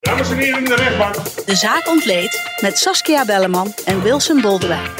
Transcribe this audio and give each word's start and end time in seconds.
Dames 0.00 0.30
en 0.30 0.36
heren 0.36 0.58
in 0.58 0.64
de 0.64 0.74
rechtbank. 0.74 1.14
De 1.46 1.54
zaak 1.54 1.88
ontleed 1.88 2.56
met 2.60 2.78
Saskia 2.78 3.24
Belleman 3.24 3.74
en 3.84 4.02
Wilson 4.02 4.40
Boldewijn. 4.40 4.90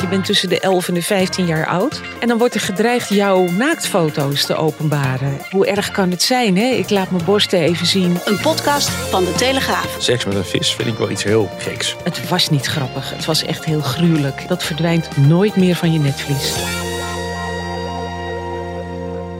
Je 0.00 0.06
bent 0.08 0.24
tussen 0.24 0.48
de 0.48 0.60
11 0.60 0.88
en 0.88 0.94
de 0.94 1.02
15 1.02 1.46
jaar 1.46 1.66
oud. 1.66 2.00
En 2.20 2.28
dan 2.28 2.38
wordt 2.38 2.54
er 2.54 2.60
gedreigd 2.60 3.08
jouw 3.08 3.42
naaktfoto's 3.42 4.46
te 4.46 4.54
openbaren. 4.54 5.38
Hoe 5.50 5.66
erg 5.66 5.90
kan 5.90 6.10
het 6.10 6.22
zijn, 6.22 6.56
hè? 6.56 6.64
Ik 6.66 6.90
laat 6.90 7.10
mijn 7.10 7.24
borsten 7.24 7.58
even 7.58 7.86
zien. 7.86 8.18
Een 8.24 8.40
podcast 8.40 8.88
van 8.88 9.24
De 9.24 9.32
Telegraaf. 9.32 9.96
Seks 9.98 10.24
met 10.24 10.34
een 10.34 10.44
vis 10.44 10.74
vind 10.74 10.88
ik 10.88 10.98
wel 10.98 11.10
iets 11.10 11.24
heel 11.24 11.50
geks. 11.58 11.96
Het 12.04 12.28
was 12.28 12.50
niet 12.50 12.66
grappig. 12.66 13.10
Het 13.10 13.24
was 13.24 13.42
echt 13.42 13.64
heel 13.64 13.80
gruwelijk. 13.80 14.48
Dat 14.48 14.64
verdwijnt 14.64 15.16
nooit 15.16 15.56
meer 15.56 15.74
van 15.74 15.92
je 15.92 15.98
netvlies. 15.98 16.54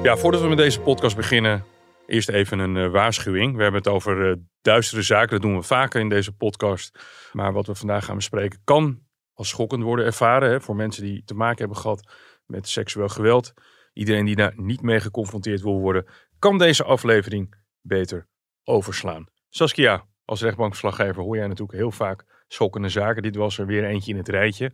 Ja, 0.02 0.16
voordat 0.16 0.40
we 0.40 0.48
met 0.48 0.58
deze 0.58 0.80
podcast 0.80 1.16
beginnen, 1.16 1.64
eerst 2.06 2.28
even 2.28 2.58
een 2.58 2.76
eh, 2.76 2.90
waarschuwing. 2.90 3.56
We 3.56 3.62
hebben 3.62 3.80
het 3.80 3.90
over 3.90 4.30
eh, 4.30 4.36
duistere 4.60 5.02
zaken. 5.02 5.30
Dat 5.30 5.42
doen 5.42 5.56
we 5.56 5.62
vaker 5.62 6.00
in 6.00 6.08
deze 6.08 6.32
podcast. 6.32 6.98
Maar 7.32 7.52
wat 7.52 7.66
we 7.66 7.74
vandaag 7.74 8.04
gaan 8.04 8.16
bespreken 8.16 8.60
kan 8.64 9.00
als 9.32 9.48
schokkend 9.48 9.82
worden 9.82 10.04
ervaren. 10.04 10.50
Hè, 10.50 10.60
voor 10.60 10.76
mensen 10.76 11.02
die 11.02 11.24
te 11.24 11.34
maken 11.34 11.58
hebben 11.58 11.76
gehad 11.76 12.12
met 12.46 12.68
seksueel 12.68 13.08
geweld. 13.08 13.54
Iedereen 13.92 14.24
die 14.24 14.36
daar 14.36 14.52
niet 14.56 14.82
mee 14.82 15.00
geconfronteerd 15.00 15.60
wil 15.60 15.80
worden, 15.80 16.06
kan 16.38 16.58
deze 16.58 16.84
aflevering 16.84 17.54
beter 17.80 18.28
overslaan. 18.64 19.26
Saskia, 19.48 20.06
als 20.24 20.42
rechtbankverslaggever 20.42 21.22
hoor 21.22 21.36
jij 21.36 21.46
natuurlijk 21.46 21.78
heel 21.78 21.90
vaak 21.90 22.44
schokkende 22.48 22.88
zaken. 22.88 23.22
Dit 23.22 23.36
was 23.36 23.58
er 23.58 23.66
weer 23.66 23.84
eentje 23.84 24.10
in 24.12 24.18
het 24.18 24.28
rijtje. 24.28 24.72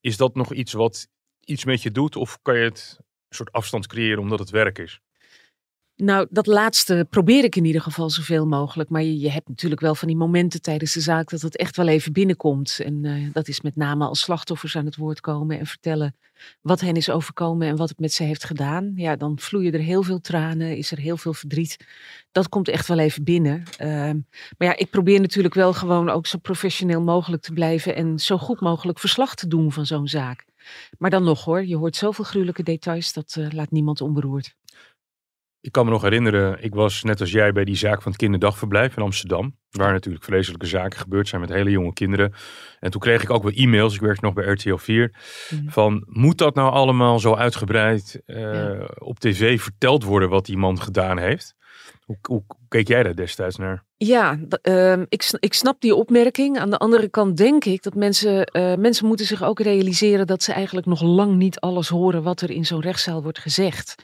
Is 0.00 0.16
dat 0.16 0.34
nog 0.34 0.52
iets 0.52 0.72
wat 0.72 1.08
iets 1.44 1.64
met 1.64 1.82
je 1.82 1.90
doet? 1.90 2.16
Of 2.16 2.38
kan 2.42 2.56
je 2.56 2.64
het 2.64 2.96
een 2.98 3.36
soort 3.36 3.52
afstand 3.52 3.86
creëren 3.86 4.18
omdat 4.18 4.38
het 4.38 4.50
werk 4.50 4.78
is? 4.78 5.00
Nou, 6.02 6.26
dat 6.30 6.46
laatste 6.46 7.06
probeer 7.10 7.44
ik 7.44 7.56
in 7.56 7.64
ieder 7.64 7.80
geval 7.80 8.10
zoveel 8.10 8.46
mogelijk. 8.46 8.90
Maar 8.90 9.02
je, 9.02 9.18
je 9.18 9.30
hebt 9.30 9.48
natuurlijk 9.48 9.80
wel 9.80 9.94
van 9.94 10.08
die 10.08 10.16
momenten 10.16 10.62
tijdens 10.62 10.92
de 10.92 11.00
zaak 11.00 11.30
dat 11.30 11.40
het 11.40 11.56
echt 11.56 11.76
wel 11.76 11.88
even 11.88 12.12
binnenkomt. 12.12 12.80
En 12.84 13.04
eh, 13.04 13.12
dat 13.32 13.48
is 13.48 13.60
met 13.60 13.76
name 13.76 14.06
als 14.06 14.20
slachtoffers 14.20 14.76
aan 14.76 14.84
het 14.84 14.96
woord 14.96 15.20
komen 15.20 15.58
en 15.58 15.66
vertellen 15.66 16.16
wat 16.60 16.80
hen 16.80 16.94
is 16.94 17.10
overkomen 17.10 17.68
en 17.68 17.76
wat 17.76 17.88
het 17.88 17.98
met 17.98 18.12
ze 18.12 18.22
heeft 18.22 18.44
gedaan. 18.44 18.92
Ja, 18.96 19.16
dan 19.16 19.38
vloeien 19.38 19.72
er 19.72 19.80
heel 19.80 20.02
veel 20.02 20.20
tranen, 20.20 20.76
is 20.76 20.90
er 20.90 20.98
heel 20.98 21.16
veel 21.16 21.34
verdriet. 21.34 21.76
Dat 22.32 22.48
komt 22.48 22.68
echt 22.68 22.88
wel 22.88 22.98
even 22.98 23.24
binnen. 23.24 23.62
Ehm, 23.76 24.18
maar 24.58 24.68
ja, 24.68 24.76
ik 24.76 24.90
probeer 24.90 25.20
natuurlijk 25.20 25.54
wel 25.54 25.72
gewoon 25.72 26.10
ook 26.10 26.26
zo 26.26 26.38
professioneel 26.38 27.02
mogelijk 27.02 27.42
te 27.42 27.52
blijven 27.52 27.94
en 27.94 28.18
zo 28.18 28.38
goed 28.38 28.60
mogelijk 28.60 28.98
verslag 28.98 29.34
te 29.34 29.46
doen 29.46 29.72
van 29.72 29.86
zo'n 29.86 30.08
zaak. 30.08 30.44
Maar 30.98 31.10
dan 31.10 31.24
nog 31.24 31.44
hoor, 31.44 31.66
je 31.66 31.76
hoort 31.76 31.96
zoveel 31.96 32.24
gruwelijke 32.24 32.62
details, 32.62 33.12
dat 33.12 33.36
uh, 33.38 33.50
laat 33.50 33.70
niemand 33.70 34.00
onberoerd. 34.00 34.54
Ik 35.62 35.72
kan 35.72 35.84
me 35.84 35.90
nog 35.90 36.02
herinneren, 36.02 36.62
ik 36.62 36.74
was 36.74 37.02
net 37.02 37.20
als 37.20 37.30
jij 37.32 37.52
bij 37.52 37.64
die 37.64 37.76
zaak 37.76 38.02
van 38.02 38.12
het 38.12 38.20
kinderdagverblijf 38.20 38.96
in 38.96 39.02
Amsterdam. 39.02 39.56
Waar 39.70 39.92
natuurlijk 39.92 40.24
vreselijke 40.24 40.66
zaken 40.66 40.98
gebeurd 40.98 41.28
zijn 41.28 41.40
met 41.40 41.50
hele 41.50 41.70
jonge 41.70 41.92
kinderen. 41.92 42.32
En 42.80 42.90
toen 42.90 43.00
kreeg 43.00 43.22
ik 43.22 43.30
ook 43.30 43.42
wel 43.42 43.52
e-mails, 43.52 43.94
ik 43.94 44.00
werkte 44.00 44.24
nog 44.24 44.34
bij 44.34 44.44
RTL 44.44 44.76
4. 44.76 45.14
Mhm. 45.50 45.68
Van, 45.68 46.04
moet 46.08 46.38
dat 46.38 46.54
nou 46.54 46.72
allemaal 46.72 47.18
zo 47.18 47.34
uitgebreid 47.34 48.22
eh, 48.26 48.40
Ja. 48.40 48.88
op 48.98 49.18
tv 49.18 49.60
verteld 49.60 50.04
worden 50.04 50.28
wat 50.28 50.46
die 50.46 50.56
man 50.56 50.80
gedaan 50.80 51.18
heeft? 51.18 51.54
Hoe, 52.04 52.18
hoe 52.22 52.44
keek 52.72 52.88
jij 52.88 53.02
daar 53.02 53.14
destijds 53.14 53.56
naar? 53.56 53.84
Ja, 54.04 54.38
ehm, 54.62 55.04
ik, 55.08 55.30
ik 55.38 55.54
snap 55.54 55.80
die 55.80 55.94
opmerking. 55.94 56.58
Aan 56.58 56.70
de 56.70 56.78
andere 56.78 57.08
kant 57.08 57.36
denk 57.36 57.64
ik 57.64 57.82
dat 57.82 57.94
mensen, 57.94 58.44
eh, 58.44 58.74
mensen 58.74 59.06
moeten 59.06 59.26
zich 59.26 59.42
ook 59.42 59.60
realiseren 59.60 60.26
dat 60.26 60.42
ze 60.42 60.52
eigenlijk 60.52 60.86
nog 60.86 61.02
lang 61.02 61.36
niet 61.36 61.60
alles 61.60 61.88
horen 61.88 62.22
wat 62.22 62.40
er 62.40 62.50
in 62.50 62.66
zo'n 62.66 62.80
rechtszaal 62.80 63.22
wordt 63.22 63.38
gezegd. 63.38 63.94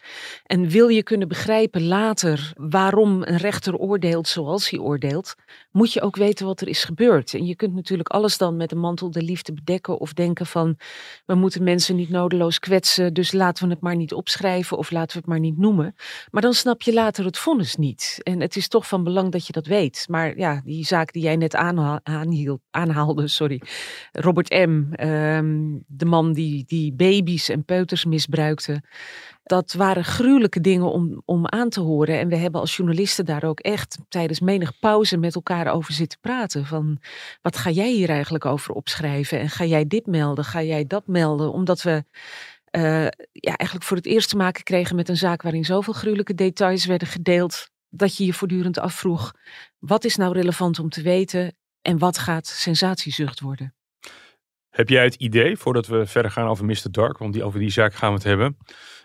En 0.45 0.69
wil 0.69 0.89
je 0.89 1.03
kunnen 1.03 1.29
begrijpen 1.29 1.87
later 1.87 2.53
waarom 2.57 3.23
een 3.23 3.37
rechter 3.37 3.77
oordeelt 3.77 4.29
zoals 4.29 4.71
hij 4.71 4.79
oordeelt, 4.79 5.35
moet 5.71 5.93
je 5.93 6.01
ook 6.01 6.17
weten 6.17 6.47
wat 6.47 6.61
er 6.61 6.69
is 6.69 6.85
gebeurd. 6.85 7.35
En 7.35 7.47
je 7.47 7.57
kunt 7.57 7.75
natuurlijk 7.75 8.09
alles 8.09 8.39
dan 8.39 8.57
met 8.57 8.73
een 8.73 8.79
mantel 8.79 9.11
der 9.11 9.23
liefde 9.23 9.53
bedekken 9.53 9.99
of 9.99 10.13
denken 10.13 10.47
van 10.47 10.77
we 11.27 11.35
moeten 11.35 11.63
mensen 11.63 11.97
niet 11.97 12.11
nodeloos 12.11 12.59
kwetsen, 12.59 13.15
dus 13.15 13.33
laten 13.33 13.65
we 13.65 13.73
het 13.73 13.83
maar 13.83 13.97
niet 13.97 14.13
opschrijven 14.13 14.79
of 14.79 14.91
laten 14.91 15.13
we 15.13 15.19
het 15.19 15.29
maar 15.29 15.41
niet 15.41 15.59
noemen. 15.59 15.95
Maar 16.31 16.43
dan 16.43 16.55
snap 16.55 16.83
je 16.83 16.93
later 16.93 17.25
het 17.25 17.39
vonnis 17.39 17.77
niet. 17.77 18.21
En 18.23 18.41
het 18.41 18.57
is 18.59 18.69
toch 18.69 18.89
van 18.89 19.05
belang 19.05 19.33
dat 19.33 19.47
je 19.47 19.53
dat 19.53 19.67
weet. 19.67 20.05
Maar 20.11 20.39
ja, 20.39 20.61
die 20.65 20.85
zaak 20.85 21.13
die 21.13 21.23
jij 21.23 21.37
net 21.37 21.55
aanha- 21.55 22.01
aanhaalde, 22.71 23.29
sorry. 23.29 23.63
Robert 24.13 24.51
M., 24.51 24.93
ehm, 24.93 25.79
de 25.87 26.05
man 26.05 26.33
die, 26.33 26.65
die 26.67 26.93
baby's 26.93 27.49
en 27.49 27.65
peuters 27.65 28.05
misbruikte. 28.05 28.83
Dat 29.43 29.73
waren 29.73 30.05
gruwelijke 30.05 30.61
dingen 30.61 30.93
om, 30.93 31.23
om 31.25 31.47
aan 31.47 31.69
te 31.69 31.81
horen. 31.81 32.19
En 32.19 32.29
we 32.29 32.37
hebben 32.37 32.61
als 32.61 32.77
journalisten 32.77 33.25
daar 33.25 33.45
ook 33.45 33.61
echt 33.61 33.99
tijdens 34.09 34.41
menig 34.41 34.79
pauze 34.79 35.17
met 35.17 35.35
elkaar 35.35 35.73
over 35.73 35.93
zitten 35.93 36.19
praten. 36.21 36.67
Van 36.67 36.99
wat 37.43 37.57
ga 37.57 37.71
jij 37.71 37.91
hier 37.93 38.11
eigenlijk 38.11 38.45
over 38.45 38.75
opschrijven? 38.75 39.41
En 39.41 39.49
ga 39.49 39.65
jij 39.65 39.87
dit 39.87 40.07
melden? 40.07 40.45
Ga 40.45 40.63
jij 40.63 40.87
dat 40.87 41.07
melden? 41.07 41.53
Omdat 41.53 41.83
we 41.83 42.05
eh, 42.71 43.05
ja, 43.33 43.57
eigenlijk 43.57 43.83
voor 43.85 43.97
het 43.97 44.07
eerst 44.07 44.29
te 44.29 44.37
maken 44.37 44.63
kregen 44.63 44.97
met 44.97 45.09
een 45.09 45.17
zaak 45.17 45.43
waarin 45.43 45.65
zoveel 45.65 45.93
gruwelijke 45.93 46.35
details 46.35 46.87
werden 46.87 47.09
gedeeld. 47.09 47.69
Dat 47.89 48.17
je 48.17 48.25
je 48.25 48.35
voortdurend 48.35 48.79
afvroeg, 48.79 49.33
wat 49.79 50.05
is 50.05 50.17
nou 50.17 50.33
relevant 50.33 50.79
om 50.79 50.89
te 50.89 51.03
weten 51.03 51.57
en 51.83 51.99
wat 51.99 52.19
gaat 52.19 52.47
sensatiezucht 52.47 53.41
worden? 53.41 53.75
Heb 54.69 54.89
jij 54.89 55.05
het 55.05 55.15
idee, 55.15 55.57
voordat 55.57 55.87
we 55.87 56.07
verder 56.07 56.31
gaan 56.31 56.49
over 56.49 56.65
Mr. 56.65 56.91
Dark, 56.91 57.19
want 57.19 57.33
die, 57.33 57.45
over 57.45 57.61
die 57.61 57.71
zaak 57.71 57.95
gaan 57.95 58.09
we 58.09 58.15
het 58.15 58.25
hebben. 58.25 58.57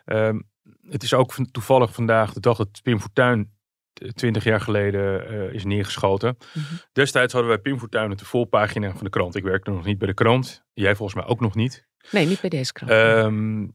Ehm, 0.05 0.39
het 0.87 1.03
is 1.03 1.13
ook 1.13 1.33
toevallig 1.51 1.93
vandaag 1.93 2.33
de 2.33 2.39
dag 2.39 2.57
dat 2.57 2.81
Pim 2.81 2.99
Fortuyn 2.99 3.51
eh, 3.93 4.09
twintig 4.09 4.43
jaar 4.43 4.61
geleden 4.61 5.27
eh, 5.27 5.53
is 5.53 5.63
neergeschoten. 5.63 6.37
Mhm. 6.53 6.73
Destijds 6.91 7.33
hadden 7.33 7.51
wij 7.51 7.61
Pim 7.61 7.79
Fortuyn 7.79 8.11
op 8.11 8.17
de 8.17 8.25
volpagina 8.25 8.91
van 8.91 9.03
de 9.03 9.09
krant. 9.09 9.35
Ik 9.35 9.43
werkte 9.43 9.71
nog 9.71 9.85
niet 9.85 9.97
bij 9.97 10.07
de 10.07 10.13
krant. 10.13 10.63
Jij 10.73 10.95
volgens 10.95 11.17
mij 11.19 11.27
ook 11.29 11.39
nog 11.39 11.55
niet. 11.55 11.87
Nee, 12.11 12.25
niet 12.25 12.41
bij 12.41 12.49
deze 12.49 12.73
krant. 12.73 12.91
Ehm, 12.91 13.67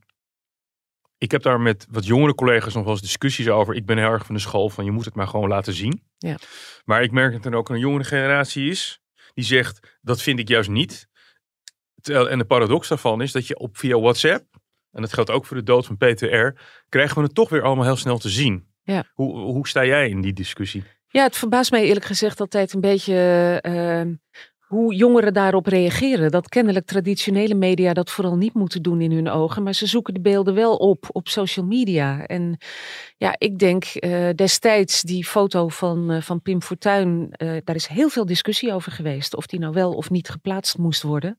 ik 1.18 1.30
heb 1.30 1.42
daar 1.42 1.60
met 1.60 1.86
wat 1.90 2.06
jongere 2.06 2.34
collega's 2.34 2.74
nog 2.74 2.84
wel 2.84 2.92
eens 2.92 3.02
discussies 3.02 3.48
over. 3.48 3.74
Ik 3.74 3.86
ben 3.86 3.98
heel 3.98 4.10
erg 4.10 4.26
van 4.26 4.34
de 4.34 4.40
school 4.40 4.68
van 4.68 4.84
je 4.84 4.90
moet 4.90 5.04
het 5.04 5.14
maar 5.14 5.28
gewoon 5.28 5.48
laten 5.48 5.72
zien. 5.72 6.02
Ja. 6.18 6.36
Maar 6.84 7.02
ik 7.02 7.10
merk 7.10 7.32
dat 7.32 7.44
er 7.44 7.58
ook 7.58 7.68
een 7.68 7.78
jongere 7.78 8.04
generatie 8.04 8.70
is 8.70 9.00
die 9.38 9.44
zegt 9.44 9.98
dat 10.00 10.22
vind 10.22 10.38
ik 10.38 10.48
juist 10.48 10.70
niet. 10.70 11.08
Terwijl, 12.00 12.28
en 12.28 12.38
de 12.38 12.44
paradox 12.44 12.88
daarvan 12.88 13.22
is 13.22 13.32
dat 13.32 13.46
je 13.46 13.58
op 13.58 13.76
via 13.76 14.00
WhatsApp, 14.00 14.44
en 14.90 15.00
dat 15.02 15.12
geldt 15.12 15.30
ook 15.30 15.46
voor 15.46 15.56
de 15.56 15.62
dood 15.62 15.86
van 15.86 15.96
PTR, 15.96 16.48
krijgen 16.88 17.16
we 17.16 17.22
het 17.22 17.34
toch 17.34 17.48
weer 17.48 17.62
allemaal 17.62 17.84
heel 17.84 17.96
snel 17.96 18.18
te 18.18 18.28
zien. 18.28 18.66
Ja. 18.82 19.04
Hoe, 19.12 19.38
hoe 19.38 19.68
sta 19.68 19.84
jij 19.84 20.08
in 20.08 20.20
die 20.20 20.32
discussie? 20.32 20.84
Ja, 21.08 21.22
het 21.22 21.36
verbaast 21.36 21.70
mij 21.70 21.84
eerlijk 21.84 22.04
gezegd 22.04 22.40
altijd 22.40 22.72
een 22.72 22.80
beetje 22.80 23.14
ehm, 23.62 24.14
hoe 24.68 24.94
jongeren 24.94 25.32
daarop 25.32 25.66
reageren. 25.66 26.30
Dat 26.30 26.48
kennelijk 26.48 26.86
traditionele 26.86 27.54
media 27.54 27.92
dat 27.92 28.10
vooral 28.10 28.36
niet 28.36 28.54
moeten 28.54 28.82
doen 28.82 29.00
in 29.00 29.12
hun 29.12 29.28
ogen. 29.28 29.62
Maar 29.62 29.74
ze 29.74 29.86
zoeken 29.86 30.14
de 30.14 30.20
beelden 30.20 30.54
wel 30.54 30.76
op 30.76 31.06
op 31.12 31.28
social 31.28 31.66
media. 31.66 32.26
En 32.26 32.58
ja, 33.16 33.34
ik 33.38 33.58
denk 33.58 33.84
eh, 33.84 34.28
destijds 34.34 35.02
die 35.02 35.24
foto 35.24 35.68
van, 35.68 36.10
eh, 36.10 36.20
van 36.22 36.42
Pim 36.42 36.62
Fortuyn. 36.62 37.28
eh, 37.30 37.56
daar 37.64 37.76
is 37.76 37.86
heel 37.86 38.08
veel 38.08 38.26
discussie 38.26 38.72
over 38.72 38.92
geweest. 38.92 39.36
Of 39.36 39.46
die 39.46 39.60
nou 39.60 39.72
wel 39.72 39.92
of 39.92 40.10
niet 40.10 40.28
geplaatst 40.28 40.78
moest 40.78 41.02
worden. 41.02 41.38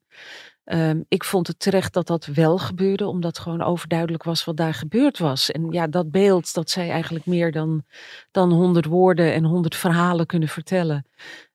Ehm, 0.64 1.02
ik 1.08 1.24
vond 1.24 1.48
het 1.48 1.60
terecht 1.60 1.94
dat 1.94 2.08
dat 2.08 2.26
wel 2.26 2.58
gebeurde, 2.58 3.08
omdat 3.08 3.40
gewoon 3.40 3.62
overduidelijk 3.62 4.24
was 4.24 4.44
wat 4.44 4.58
daar 4.58 4.74
gebeurd 4.74 5.18
was. 5.18 5.52
En 5.52 5.72
ja, 5.72 5.88
dat 5.88 6.12
beeld, 6.12 6.54
dat 6.54 6.70
zij 6.70 6.90
eigenlijk 6.90 7.26
meer 7.26 7.52
dan, 7.52 7.84
dan 8.31 8.52
honderd 8.52 8.86
woorden 8.86 9.34
en 9.34 9.44
honderd 9.44 9.76
verhalen 9.76 10.26
kunnen 10.26 10.50
vertellen. 10.50 11.06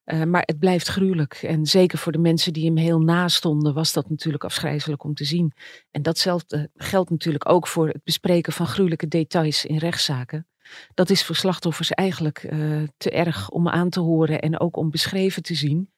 Eh, 0.04 0.22
maar 0.22 0.42
het 0.44 0.58
blijft 0.58 0.88
gruwelijk. 0.88 1.34
En 1.34 1.66
zeker 1.66 1.98
voor 1.98 2.12
de 2.12 2.18
mensen 2.18 2.52
die 2.52 2.64
hem 2.64 2.76
heel 2.76 3.00
nastonden, 3.00 3.74
was 3.74 3.92
dat 3.92 4.10
natuurlijk 4.10 4.44
afschrijzelijk 4.44 5.04
om 5.04 5.14
te 5.14 5.24
zien. 5.24 5.52
En 5.90 6.02
datzelfde 6.02 6.70
geldt 6.74 7.10
natuurlijk 7.10 7.48
ook 7.48 7.66
voor 7.66 7.88
het 7.88 8.04
bespreken 8.04 8.52
van 8.52 8.66
gruwelijke 8.66 9.08
details 9.08 9.64
in 9.64 9.78
rechtszaken. 9.78 10.46
Dat 10.94 11.10
is 11.10 11.24
voor 11.24 11.36
slachtoffers 11.36 11.90
eigenlijk 11.90 12.38
eh, 12.38 12.82
te 12.96 13.10
erg 13.10 13.50
om 13.50 13.68
aan 13.68 13.90
te 13.90 14.00
horen 14.00 14.40
en 14.40 14.60
ook 14.60 14.76
om 14.76 14.90
beschreven 14.90 15.42
te 15.42 15.54
zien. 15.54 15.92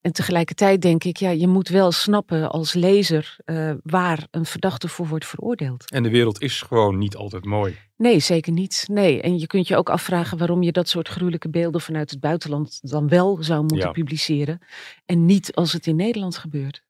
En 0.00 0.12
tegelijkertijd 0.12 0.82
denk 0.82 1.04
ik, 1.04 1.16
ja, 1.16 1.30
je 1.30 1.46
moet 1.46 1.68
wel 1.68 1.92
snappen 1.92 2.50
als 2.50 2.72
lezer 2.72 3.36
uh, 3.44 3.72
waar 3.82 4.26
een 4.30 4.44
verdachte 4.44 4.88
voor 4.88 5.06
wordt 5.06 5.26
veroordeeld. 5.26 5.90
En 5.90 6.02
de 6.02 6.10
wereld 6.10 6.40
is 6.40 6.62
gewoon 6.62 6.98
niet 6.98 7.16
altijd 7.16 7.44
mooi. 7.44 7.78
Nee, 7.96 8.18
zeker 8.18 8.52
niet. 8.52 8.84
Nee, 8.90 9.22
en 9.22 9.38
je 9.38 9.46
kunt 9.46 9.68
je 9.68 9.76
ook 9.76 9.90
afvragen 9.90 10.38
waarom 10.38 10.62
je 10.62 10.72
dat 10.72 10.88
soort 10.88 11.08
gruwelijke 11.08 11.50
beelden 11.50 11.80
vanuit 11.80 12.10
het 12.10 12.20
buitenland 12.20 12.90
dan 12.90 13.08
wel 13.08 13.42
zou 13.42 13.64
moeten 13.64 13.92
publiceren. 13.92 14.60
En 15.06 15.26
niet 15.26 15.54
als 15.54 15.72
het 15.72 15.86
in 15.86 15.96
Nederland 15.96 16.36
gebeurt. 16.36 16.84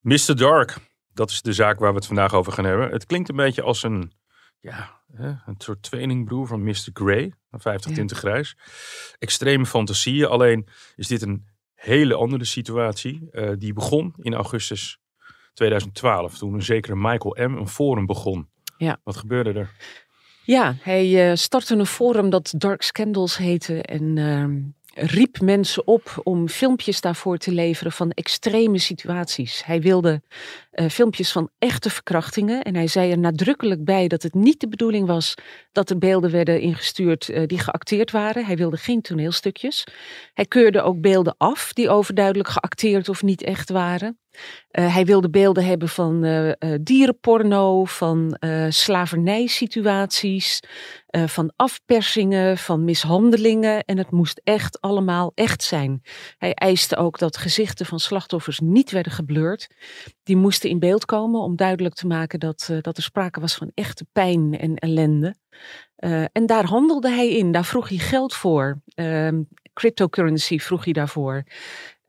Mr. 0.00 0.36
Dark, 0.36 0.76
dat 1.12 1.30
is 1.30 1.42
de 1.42 1.52
zaak 1.52 1.78
waar 1.78 1.90
we 1.90 1.96
het 1.96 2.06
vandaag 2.06 2.34
over 2.34 2.52
gaan 2.52 2.64
hebben. 2.64 2.90
Het 2.90 3.06
klinkt 3.06 3.28
een 3.28 3.36
beetje 3.36 3.62
als 3.62 3.82
een, 3.82 4.12
ja, 4.60 5.00
een 5.16 5.54
soort 5.58 5.82
tweelingbroer 5.82 6.46
van 6.46 6.62
Mr. 6.62 6.90
Grey, 6.92 7.34
50 7.50 7.92
tinten 7.92 8.16
grijs. 8.16 8.56
Extreme 9.18 9.66
fantasieën, 9.66 10.26
alleen 10.26 10.68
is 10.96 11.06
dit 11.06 11.22
een 11.22 11.49
hele 11.80 12.14
andere 12.14 12.44
situatie. 12.44 13.28
Uh, 13.32 13.50
die 13.58 13.72
begon 13.72 14.14
in 14.18 14.34
augustus 14.34 14.98
2012, 15.54 16.38
toen 16.38 16.54
een 16.54 16.62
zekere 16.62 16.96
Michael 16.96 17.48
M. 17.48 17.56
een 17.56 17.68
forum 17.68 18.06
begon. 18.06 18.48
Ja. 18.76 19.00
Wat 19.04 19.16
gebeurde 19.16 19.52
er? 19.52 19.70
Ja, 20.44 20.74
hij 20.80 21.30
uh, 21.30 21.36
startte 21.36 21.74
een 21.74 21.86
forum 21.86 22.30
dat 22.30 22.54
Dark 22.56 22.82
Scandals 22.82 23.36
heette. 23.36 23.82
En 23.82 24.18
ehm, 24.18 24.58
riep 25.06 25.40
mensen 25.40 25.86
op 25.86 26.20
om 26.22 26.48
filmpjes 26.48 27.00
daarvoor 27.00 27.36
te 27.36 27.52
leveren 27.52 27.92
van 27.92 28.10
extreme 28.10 28.78
situaties. 28.78 29.64
Hij 29.64 29.80
wilde 29.80 30.22
uh, 30.70 30.88
filmpjes 30.88 31.32
van 31.32 31.50
echte 31.58 31.90
verkrachtingen 31.90 32.62
en 32.62 32.74
hij 32.74 32.86
zei 32.86 33.10
er 33.10 33.18
nadrukkelijk 33.18 33.84
bij 33.84 34.08
dat 34.08 34.22
het 34.22 34.34
niet 34.34 34.60
de 34.60 34.68
bedoeling 34.68 35.06
was 35.06 35.34
dat 35.72 35.90
er 35.90 35.98
beelden 35.98 36.30
werden 36.30 36.60
ingestuurd 36.60 37.28
uh, 37.28 37.46
die 37.46 37.58
geacteerd 37.58 38.10
waren. 38.10 38.44
Hij 38.44 38.56
wilde 38.56 38.76
geen 38.76 39.00
toneelstukjes. 39.00 39.86
Hij 40.34 40.46
keurde 40.46 40.82
ook 40.82 41.00
beelden 41.00 41.34
af 41.36 41.72
die 41.72 41.90
overduidelijk 41.90 42.48
geacteerd 42.48 43.08
of 43.08 43.22
niet 43.22 43.42
echt 43.42 43.70
waren. 43.70 44.18
Uh, 44.70 44.94
hij 44.94 45.04
wilde 45.04 45.30
beelden 45.30 45.64
hebben 45.64 45.88
van 45.88 46.24
uh, 46.24 46.46
uh, 46.46 46.54
dierenporno, 46.80 47.84
van 47.84 48.36
slavernijsituaties, 48.68 50.60
van 51.26 51.52
afpersingen, 51.56 52.58
van 52.58 52.84
mishandelingen. 52.84 53.84
En 53.84 53.98
het 53.98 54.10
moest 54.10 54.40
echt 54.44 54.80
allemaal 54.80 55.32
echt 55.34 55.62
zijn. 55.62 56.02
Hij 56.38 56.54
eiste 56.54 56.96
ook 56.96 57.18
dat 57.18 57.36
gezichten 57.36 57.86
van 57.86 58.00
slachtoffers 58.00 58.60
niet 58.60 58.90
werden 58.90 59.12
geblurred. 59.12 59.68
Die 60.22 60.36
moesten 60.36 60.59
in 60.68 60.78
beeld 60.78 61.04
komen 61.04 61.40
om 61.40 61.56
duidelijk 61.56 61.94
te 61.94 62.06
maken 62.06 62.40
dat, 62.40 62.70
dat 62.80 62.96
er 62.96 63.02
sprake 63.02 63.40
was 63.40 63.54
van 63.54 63.70
echte 63.74 64.06
pijn 64.12 64.58
en 64.58 64.74
ellende. 64.74 65.34
en 66.32 66.46
daar 66.46 66.64
handelde 66.64 67.10
hij 67.10 67.28
in, 67.28 67.52
daar 67.52 67.64
vroeg 67.64 67.88
hij 67.88 67.98
geld 67.98 68.34
voor. 68.34 68.80
Ehm, 68.94 69.42
cryptocurrency 69.72 70.58
vroeg 70.58 70.84
hij 70.84 70.92
daarvoor. 70.92 71.44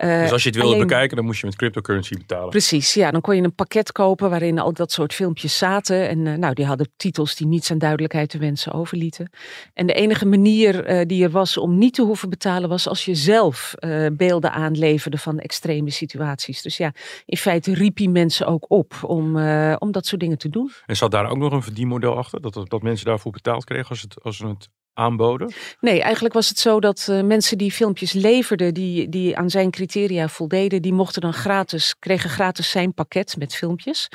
Uh, 0.03 0.21
dus 0.21 0.31
als 0.31 0.43
je 0.43 0.49
het 0.49 0.57
wilde 0.57 0.77
bekijken, 0.77 1.15
dan 1.15 1.25
moest 1.25 1.39
je 1.39 1.45
met 1.45 1.55
cryptocurrency 1.55 2.17
betalen. 2.17 2.49
Precies, 2.49 2.93
ja. 2.93 3.11
Dan 3.11 3.21
kon 3.21 3.35
je 3.35 3.41
een 3.41 3.55
pakket 3.55 3.91
kopen 3.91 4.29
waarin 4.29 4.59
al 4.59 4.73
dat 4.73 4.91
soort 4.91 5.13
filmpjes 5.13 5.57
zaten. 5.57 6.09
En 6.09 6.25
uh, 6.25 6.33
nou, 6.33 6.53
die 6.53 6.65
hadden 6.65 6.89
titels 6.97 7.35
die 7.35 7.47
niets 7.47 7.71
aan 7.71 7.77
duidelijkheid 7.77 8.29
te 8.29 8.37
wensen 8.37 8.73
overlieten. 8.73 9.29
En 9.73 9.87
de 9.87 9.93
enige 9.93 10.25
manier 10.25 10.89
uh, 10.89 11.05
die 11.05 11.23
er 11.23 11.29
was 11.29 11.57
om 11.57 11.77
niet 11.77 11.93
te 11.93 12.01
hoeven 12.01 12.29
betalen, 12.29 12.69
was 12.69 12.87
als 12.87 13.05
je 13.05 13.15
zelf 13.15 13.73
beelden 14.13 14.51
aanleverde 14.51 15.17
van 15.17 15.39
extreme 15.39 15.89
situaties. 15.89 16.61
Dus 16.61 16.77
ja, 16.77 16.93
in 17.25 17.37
feite 17.37 17.73
riep 17.73 17.97
hij 17.97 18.07
mensen 18.07 18.47
ook 18.47 18.65
op 18.67 18.93
om, 19.03 19.35
om 19.77 19.91
dat 19.91 20.05
soort 20.05 20.21
dingen 20.21 20.37
te 20.37 20.49
doen. 20.49 20.71
En 20.85 20.95
zat 20.95 21.11
daar 21.11 21.29
ook 21.29 21.37
nog 21.37 21.51
een 21.51 21.63
verdienmodel 21.63 22.17
achter? 22.17 22.41
Dat, 22.41 22.63
dat 22.67 22.81
mensen 22.81 23.05
daarvoor 23.05 23.31
betaald 23.31 23.63
kregen 23.63 23.89
als, 23.89 24.01
het, 24.01 24.23
als 24.23 24.37
ze 24.37 24.47
het 24.47 24.69
aanboden? 24.93 25.53
Nee, 25.79 26.01
eigenlijk 26.01 26.33
was 26.33 26.49
het 26.49 26.59
zo 26.59 26.79
dat 26.79 27.07
uh, 27.09 27.21
mensen 27.21 27.57
die 27.57 27.71
filmpjes 27.71 28.13
leverden, 28.13 28.73
die, 28.73 29.09
die 29.09 29.37
aan 29.37 29.49
zijn 29.49 29.71
criteria 29.71 30.27
voldeden, 30.27 30.81
die 30.81 30.93
mochten 30.93 31.21
dan 31.21 31.33
gratis, 31.33 31.95
kregen 31.99 32.29
gratis 32.29 32.69
zijn 32.69 32.93
pakket 32.93 33.35
met 33.37 33.55
filmpjes. 33.55 34.09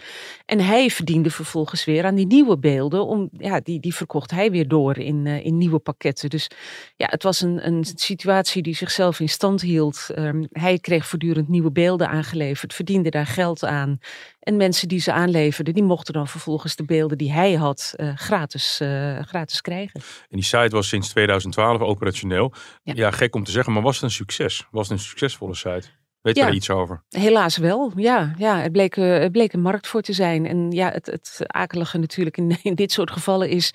En 0.46 0.60
hij 0.60 0.90
verdiende 0.90 1.30
vervolgens 1.30 1.84
weer 1.84 2.04
aan 2.04 2.14
die 2.14 2.26
nieuwe 2.26 2.58
beelden, 2.58 3.06
om, 3.06 3.28
ja, 3.32 3.60
die, 3.60 3.80
die 3.80 3.94
verkocht 3.94 4.30
hij 4.30 4.50
weer 4.50 4.68
door 4.68 4.98
in, 4.98 5.26
uh, 5.26 5.44
in 5.44 5.58
nieuwe 5.58 5.78
pakketten. 5.78 6.30
Dus 6.30 6.50
ja, 6.96 7.06
het 7.10 7.22
was 7.22 7.40
een, 7.40 7.66
een 7.66 7.84
situatie 7.84 8.62
die 8.62 8.74
zichzelf 8.74 9.20
in 9.20 9.28
stand 9.28 9.60
hield. 9.60 10.06
Um, 10.18 10.46
hij 10.50 10.78
kreeg 10.78 11.06
voortdurend 11.06 11.48
nieuwe 11.48 11.72
beelden 11.72 12.08
aangeleverd, 12.08 12.74
verdiende 12.74 13.10
daar 13.10 13.26
geld 13.26 13.64
aan. 13.64 13.98
En 14.46 14.56
mensen 14.56 14.88
die 14.88 15.00
ze 15.00 15.12
aanleverden, 15.12 15.74
die 15.74 15.82
mochten 15.82 16.14
dan 16.14 16.28
vervolgens 16.28 16.76
de 16.76 16.84
beelden 16.84 17.18
die 17.18 17.32
hij 17.32 17.52
had 17.52 17.94
uh, 17.96 18.16
gratis, 18.16 18.80
uh, 18.82 19.18
gratis 19.22 19.60
krijgen. 19.60 20.00
En 20.00 20.36
die 20.36 20.44
site 20.44 20.68
was 20.68 20.88
sinds 20.88 21.08
2012 21.08 21.80
operationeel. 21.80 22.52
Ja. 22.82 22.92
ja. 22.96 23.10
gek 23.10 23.34
om 23.34 23.44
te 23.44 23.50
zeggen, 23.50 23.72
maar 23.72 23.82
was 23.82 23.94
het 23.94 24.04
een 24.04 24.10
succes? 24.10 24.66
Was 24.70 24.88
het 24.88 24.98
een 24.98 25.04
succesvolle 25.04 25.54
site? 25.54 25.88
Weet 26.26 26.36
je 26.36 26.42
ja, 26.42 26.48
er 26.48 26.54
iets 26.54 26.70
over? 26.70 27.02
Helaas 27.08 27.56
wel, 27.56 27.92
ja. 27.96 28.34
ja 28.38 28.60
het, 28.60 28.72
bleek, 28.72 28.94
het 28.94 29.32
bleek 29.32 29.52
een 29.52 29.60
markt 29.60 29.86
voor 29.86 30.00
te 30.00 30.12
zijn. 30.12 30.46
En 30.46 30.70
ja, 30.70 30.90
het, 30.90 31.06
het 31.06 31.40
akelige 31.46 31.98
natuurlijk 31.98 32.36
in, 32.36 32.56
in, 32.62 32.74
dit 32.74 32.92
soort 32.92 33.10
gevallen 33.10 33.48
is 33.48 33.74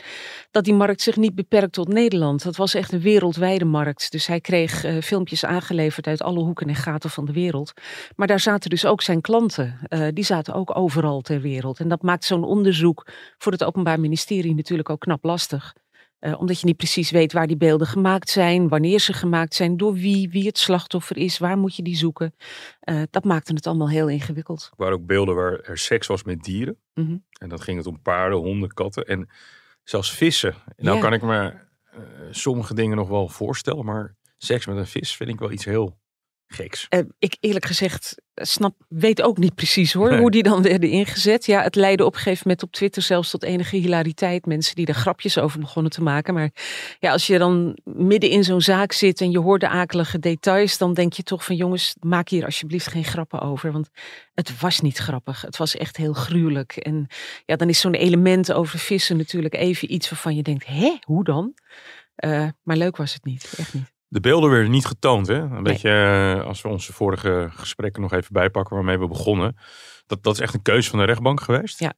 dat 0.52 0.64
die 0.64 0.74
markt 0.74 1.02
zich 1.02 1.16
niet 1.16 1.36
beperkt 1.36 1.74
tot 1.74 1.88
Nederland. 1.88 2.44
Dat 2.44 2.56
was 2.56 2.74
echt 2.74 2.92
een 2.92 3.02
wereldwijde 3.02 3.66
markt. 3.66 4.12
Dus 4.12 4.28
hij 4.28 4.40
kreeg 4.42 4.86
uh, 4.86 5.02
filmpjes 5.02 5.46
aangeleverd 5.46 6.08
uit 6.08 6.22
alle 6.22 6.40
hoeken 6.40 6.68
en 6.68 6.76
gaten 6.76 7.10
van 7.10 7.26
de 7.26 7.34
wereld. 7.34 7.74
Maar 8.16 8.28
daar 8.28 8.40
zaten 8.40 8.70
dus 8.70 8.86
ook 8.86 9.02
zijn 9.02 9.22
klanten. 9.22 9.80
Uh, 9.90 10.08
die 10.14 10.24
zaten 10.24 10.54
ook 10.54 10.78
overal 10.78 11.22
ter 11.22 11.42
wereld. 11.42 11.80
En 11.80 11.88
dat 11.88 12.02
maakt 12.02 12.26
zo'n 12.26 12.44
onderzoek 12.44 13.08
voor 13.38 13.52
het 13.52 13.64
Openbaar 13.64 14.00
Ministerie 14.00 14.56
natuurlijk 14.56 14.90
ook 14.90 15.00
knap 15.00 15.24
lastig. 15.24 15.74
Uh, 16.22 16.40
omdat 16.40 16.60
je 16.60 16.66
niet 16.66 16.78
precies 16.78 17.12
weet 17.12 17.34
waar 17.34 17.48
die 17.48 17.58
beelden 17.58 17.88
gemaakt 17.88 18.30
zijn, 18.30 18.68
wanneer 18.68 19.00
ze 19.00 19.14
gemaakt 19.14 19.54
zijn, 19.54 19.78
door 19.78 19.94
wie, 19.94 20.30
wie 20.30 20.46
het 20.46 20.58
slachtoffer 20.58 21.18
is, 21.18 21.38
waar 21.38 21.58
moet 21.58 21.76
je 21.76 21.84
die 21.84 21.96
zoeken. 21.96 22.36
Uh, 22.84 23.02
dat 23.10 23.24
maakte 23.24 23.54
het 23.54 23.68
allemaal 23.68 23.90
heel 23.90 24.08
ingewikkeld. 24.08 24.68
Er 24.72 24.78
waren 24.78 24.98
ook 24.98 25.06
beelden 25.06 25.36
waar 25.36 25.60
er 25.60 25.78
seks 25.78 26.08
was 26.08 26.24
met 26.24 26.44
dieren. 26.44 26.78
Mm 26.94 27.06
-hmm. 27.06 27.24
En 27.38 27.50
dan 27.50 27.62
ging 27.62 27.78
het 27.78 27.88
om 27.88 28.02
paarden, 28.02 28.40
honden, 28.40 28.74
katten 28.74 29.06
en 29.06 29.30
zelfs 29.84 30.12
vissen. 30.12 30.56
Nou 30.78 31.00
kan 31.00 31.14
ik 31.14 31.22
me 31.22 31.54
uh, 31.94 32.00
sommige 32.32 32.74
dingen 32.74 32.98
nog 32.98 33.10
wel 33.10 33.28
voorstellen, 33.28 33.86
maar 33.86 34.16
seks 34.38 34.66
met 34.66 34.78
een 34.78 34.88
vis 34.88 35.16
vind 35.16 35.30
ik 35.30 35.40
wel 35.40 35.52
iets 35.52 35.66
heel 35.66 36.00
geks. 36.54 36.88
Uh, 36.90 37.00
ik 37.20 37.38
eerlijk 37.40 37.66
gezegd 37.66 38.16
snap, 38.36 38.76
weet 38.88 39.22
ook 39.22 39.38
niet 39.38 39.56
precies 39.56 39.94
hoor, 39.94 40.18
hoe 40.18 40.32
die 40.32 40.44
dan 40.44 40.62
werden 40.62 40.90
ingezet. 40.90 41.46
Ja, 41.46 41.62
het 41.62 41.76
leidde 41.76 42.06
op 42.06 42.14
een 42.14 42.20
gegeven 42.20 42.42
moment 42.44 42.64
op 42.64 42.72
Twitter 42.72 43.02
zelfs 43.02 43.30
tot 43.30 43.44
enige 43.44 43.76
hilariteit. 43.76 44.46
Mensen 44.46 44.76
die 44.76 44.86
er 44.86 44.94
grapjes 44.94 45.38
over 45.38 45.60
begonnen 45.60 45.92
te 45.92 46.02
maken. 46.02 46.34
Maar 46.34 46.52
ja, 47.00 47.12
als 47.12 47.28
je 47.28 47.38
dan 47.38 47.78
midden 47.84 48.30
in 48.30 48.44
zo'n 48.44 48.62
zaak 48.62 48.92
zit 48.92 49.22
en 49.22 49.32
je 49.32 49.40
hoort 49.40 49.62
de 49.62 49.68
akelige 49.68 50.20
details, 50.20 50.78
dan 50.78 50.94
denk 50.94 51.14
je 51.14 51.24
toch 51.24 51.46
van 51.46 51.56
jongens, 51.56 51.96
maak 52.00 52.30
hier 52.30 52.46
alsjeblieft 52.46 52.88
geen 52.88 53.04
grappen 53.04 53.42
over. 53.42 53.72
Want 53.72 53.90
het 54.34 54.60
was 54.60 54.80
niet 54.80 54.98
grappig. 54.98 55.42
Het 55.42 55.58
was 55.58 55.76
echt 55.76 55.98
heel 55.98 56.14
gruwelijk. 56.14 56.76
En 56.76 57.08
ja, 57.46 57.56
dan 57.56 57.70
is 57.70 57.80
zo'n 57.80 57.94
element 57.94 58.54
over 58.54 58.80
vissen 58.80 59.18
natuurlijk 59.18 59.56
even 59.56 59.94
iets 59.94 60.10
waarvan 60.10 60.36
je 60.36 60.44
denkt, 60.44 60.66
hè, 60.68 60.98
hoe 61.02 61.24
dan? 61.24 61.54
Uh, 62.26 62.48
maar 62.64 62.78
leuk 62.78 62.98
was 62.98 63.14
het 63.14 63.24
niet, 63.24 63.54
echt 63.58 63.74
niet. 63.74 63.92
De 64.12 64.20
beelden 64.20 64.50
werden 64.50 64.72
niet 64.72 64.86
getoond. 64.86 65.28
Hè? 65.28 65.34
Een 65.34 65.50
nee. 65.50 65.62
beetje 65.62 65.90
eh, 65.90 66.48
als 66.48 66.62
we 66.62 66.70
onze 66.70 66.94
vorige 66.94 67.50
gesprekken 67.54 68.02
nog 68.02 68.14
even 68.14 68.34
bijpakken 68.34 68.76
waarmee 68.76 69.00
we 69.00 69.08
begonnen. 69.08 69.58
Dat, 70.12 70.24
dat 70.24 70.34
is 70.34 70.40
echt 70.40 70.54
een 70.54 70.62
keuze 70.62 70.90
van 70.90 71.00
de 71.00 71.06
rechtbank 71.06 71.42
geweest? 71.42 71.80
Ja, 71.80 71.94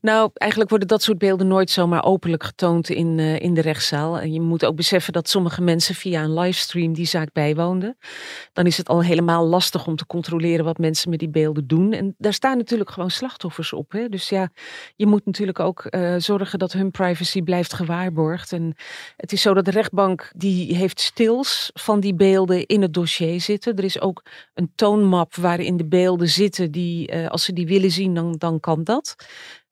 nou, 0.00 0.30
eigenlijk 0.34 0.70
worden 0.70 0.88
dat 0.88 1.02
soort 1.02 1.18
beelden 1.18 1.46
nooit 1.46 1.70
zomaar 1.70 2.04
openlijk 2.04 2.44
getoond 2.44 2.88
in, 2.88 3.18
uh, 3.18 3.40
in 3.40 3.54
de 3.54 3.60
rechtszaal. 3.60 4.18
En 4.18 4.32
je 4.32 4.40
moet 4.40 4.64
ook 4.64 4.76
beseffen 4.76 5.12
dat 5.12 5.28
sommige 5.28 5.62
mensen 5.62 5.94
via 5.94 6.22
een 6.22 6.34
livestream 6.34 6.92
die 6.92 7.06
zaak 7.06 7.32
bijwoonden. 7.32 7.96
Dan 8.52 8.66
is 8.66 8.76
het 8.76 8.88
al 8.88 9.02
helemaal 9.02 9.46
lastig 9.46 9.86
om 9.86 9.96
te 9.96 10.06
controleren 10.06 10.64
wat 10.64 10.78
mensen 10.78 11.10
met 11.10 11.18
die 11.18 11.28
beelden 11.28 11.66
doen. 11.66 11.92
En 11.92 12.14
daar 12.18 12.32
staan 12.32 12.56
natuurlijk 12.56 12.90
gewoon 12.90 13.10
slachtoffers 13.10 13.72
op. 13.72 13.92
Hè? 13.92 14.08
Dus 14.08 14.28
ja, 14.28 14.50
je 14.96 15.06
moet 15.06 15.26
natuurlijk 15.26 15.60
ook 15.60 15.86
uh, 15.90 16.14
zorgen 16.18 16.58
dat 16.58 16.72
hun 16.72 16.90
privacy 16.90 17.42
blijft 17.42 17.72
gewaarborgd. 17.72 18.52
En 18.52 18.74
het 19.16 19.32
is 19.32 19.42
zo 19.42 19.54
dat 19.54 19.64
de 19.64 19.70
rechtbank 19.70 20.32
die 20.36 20.76
heeft 20.76 21.00
stils 21.00 21.70
van 21.74 22.00
die 22.00 22.14
beelden 22.14 22.66
in 22.66 22.82
het 22.82 22.94
dossier 22.94 23.40
zitten. 23.40 23.76
Er 23.76 23.84
is 23.84 24.00
ook 24.00 24.22
een 24.54 24.72
toonmap 24.74 25.34
waarin 25.34 25.76
de 25.76 25.86
beelden 25.86 26.28
zitten 26.28 26.70
die, 26.70 27.12
uh, 27.12 27.28
als 27.28 27.44
ze 27.44 27.51
die 27.54 27.66
willen 27.66 27.90
zien, 27.90 28.14
dan, 28.14 28.34
dan 28.38 28.60
kan 28.60 28.84
dat. 28.84 29.16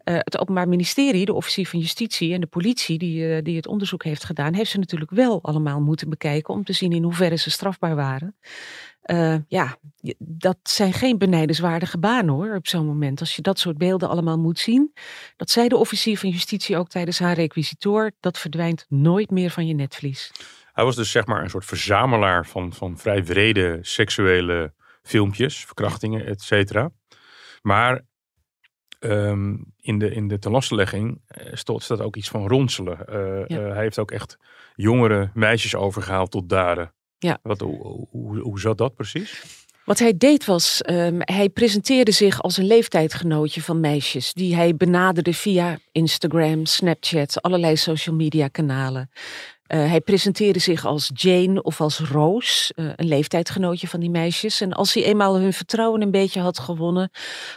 Uh, 0.05 0.15
het 0.19 0.39
Openbaar 0.39 0.69
Ministerie, 0.69 1.25
de 1.25 1.33
officier 1.33 1.67
van 1.67 1.79
Justitie 1.79 2.35
en 2.35 2.41
de 2.41 2.47
politie 2.47 2.99
die, 2.99 3.29
uh, 3.29 3.43
die 3.43 3.57
het 3.57 3.67
onderzoek 3.67 4.05
heeft 4.05 4.25
gedaan, 4.25 4.55
heeft 4.55 4.71
ze 4.71 4.79
natuurlijk 4.79 5.11
wel 5.11 5.43
allemaal 5.43 5.81
moeten 5.81 6.09
bekijken 6.09 6.55
om 6.55 6.65
te 6.65 6.73
zien 6.73 6.93
in 6.93 7.03
hoeverre 7.03 7.37
ze 7.37 7.51
strafbaar 7.51 7.95
waren. 7.95 8.37
Uh, 9.05 9.37
ja, 9.49 9.77
dat 10.19 10.59
zijn 10.63 10.93
geen 10.93 11.19
benijdenswaardige 11.19 11.99
banen 11.99 12.35
hoor, 12.35 12.55
op 12.55 12.67
zo'n 12.67 12.87
moment. 12.87 13.21
Als 13.21 13.37
je 13.37 13.43
dat 13.43 13.59
soort 13.59 13.79
beelden 13.79 14.09
allemaal 14.09 14.39
moet 14.39 14.59
zien. 14.59 14.93
Dat 15.37 15.51
zei 15.51 15.69
de 15.69 15.77
officier 15.77 16.19
van 16.19 16.29
Justitie 16.29 16.77
ook 16.77 16.89
tijdens 16.89 17.19
haar 17.19 17.35
requisitor. 17.35 18.13
Dat 18.21 18.39
verdwijnt 18.39 18.87
nooit 18.89 19.31
meer 19.31 19.51
van 19.51 19.67
je 19.67 19.75
netvlies. 19.75 20.33
Hij 20.73 20.85
was 20.85 20.97
dus 20.97 21.11
zeg 21.11 21.27
maar 21.27 21.43
een 21.43 21.51
soort 21.51 21.65
verzamelaar 21.65 22.47
van, 22.47 22.73
van 22.73 22.99
vrij 22.99 23.25
wrede 23.25 23.79
seksuele 23.83 24.73
filmpjes, 25.03 25.65
verkrachtingen, 25.65 26.27
et 26.27 26.43
cetera. 26.43 26.91
Maar 27.61 28.05
um, 29.01 29.73
in, 29.77 29.99
de, 29.99 30.11
in 30.11 30.29
de 30.29 30.39
tenlastelegging 30.39 31.21
uh, 31.45 31.53
staat 31.55 32.01
ook 32.01 32.17
iets 32.17 32.29
van 32.29 32.49
ronselen. 32.49 32.99
Ja. 33.47 33.59
uh, 33.59 33.73
hij 33.73 33.83
heeft 33.83 33.99
ook 33.99 34.11
echt 34.11 34.37
jongere 34.75 35.31
meisjes 35.35 35.75
overgehaald 35.75 36.31
tot 36.31 36.49
daden. 36.49 36.93
Ja. 37.19 37.39
Wat, 37.43 37.61
hoe, 37.61 38.07
hoe, 38.11 38.39
hoe 38.39 38.61
zat 38.61 38.79
dat 38.79 38.95
precies? 38.95 39.43
Wat 39.85 39.99
hij 39.99 40.17
deed 40.17 40.45
was, 40.45 40.83
um, 40.91 41.19
hij 41.19 41.49
presenteerde 41.49 42.11
zich 42.11 42.43
als 42.43 42.57
een 42.57 42.67
leeftijdgenootje 42.67 43.63
van 43.63 43.81
meisjes 43.81 44.33
die 44.33 44.55
hij 44.55 44.77
benaderde 44.77 45.35
via 45.35 45.79
Instagram, 45.93 46.67
Snapchat, 46.67 47.43
allerlei 47.43 47.77
social 47.77 48.17
media 48.17 48.49
kanalen. 48.49 49.11
Uh, 49.73 49.89
hij 49.89 50.01
presenteerde 50.01 50.59
zich 50.59 50.85
als 50.85 51.11
Jane 51.15 51.63
of 51.63 51.81
als 51.81 51.99
Roos, 51.99 52.73
uh, 52.77 52.91
een 52.97 53.09
leeftijdgenootje 53.09 53.89
van 53.89 54.01
die 54.01 54.11
meisjes. 54.11 54.61
En 54.61 54.73
als 54.73 54.95
hij 54.95 55.05
eenmaal 55.05 55.39
hun 55.39 55.53
vertrouwen 55.53 56.03
een 56.03 56.11
beetje 56.11 56.41
had 56.41 56.59
gewonnen, 56.59 57.11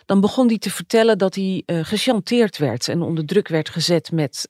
dan 0.05 0.22
begon 0.22 0.48
hij 0.48 0.58
te 0.58 0.72
vertellen 0.72 1.17
dat 1.17 1.36
hij 1.36 1.63
uh, 1.65 1.79
gechanteerd 1.84 2.58
werd 2.58 2.88
en 2.88 3.01
onder 3.01 3.25
druk 3.25 3.48
werd 3.48 3.70
gezet 3.70 4.12
met, 4.12 4.48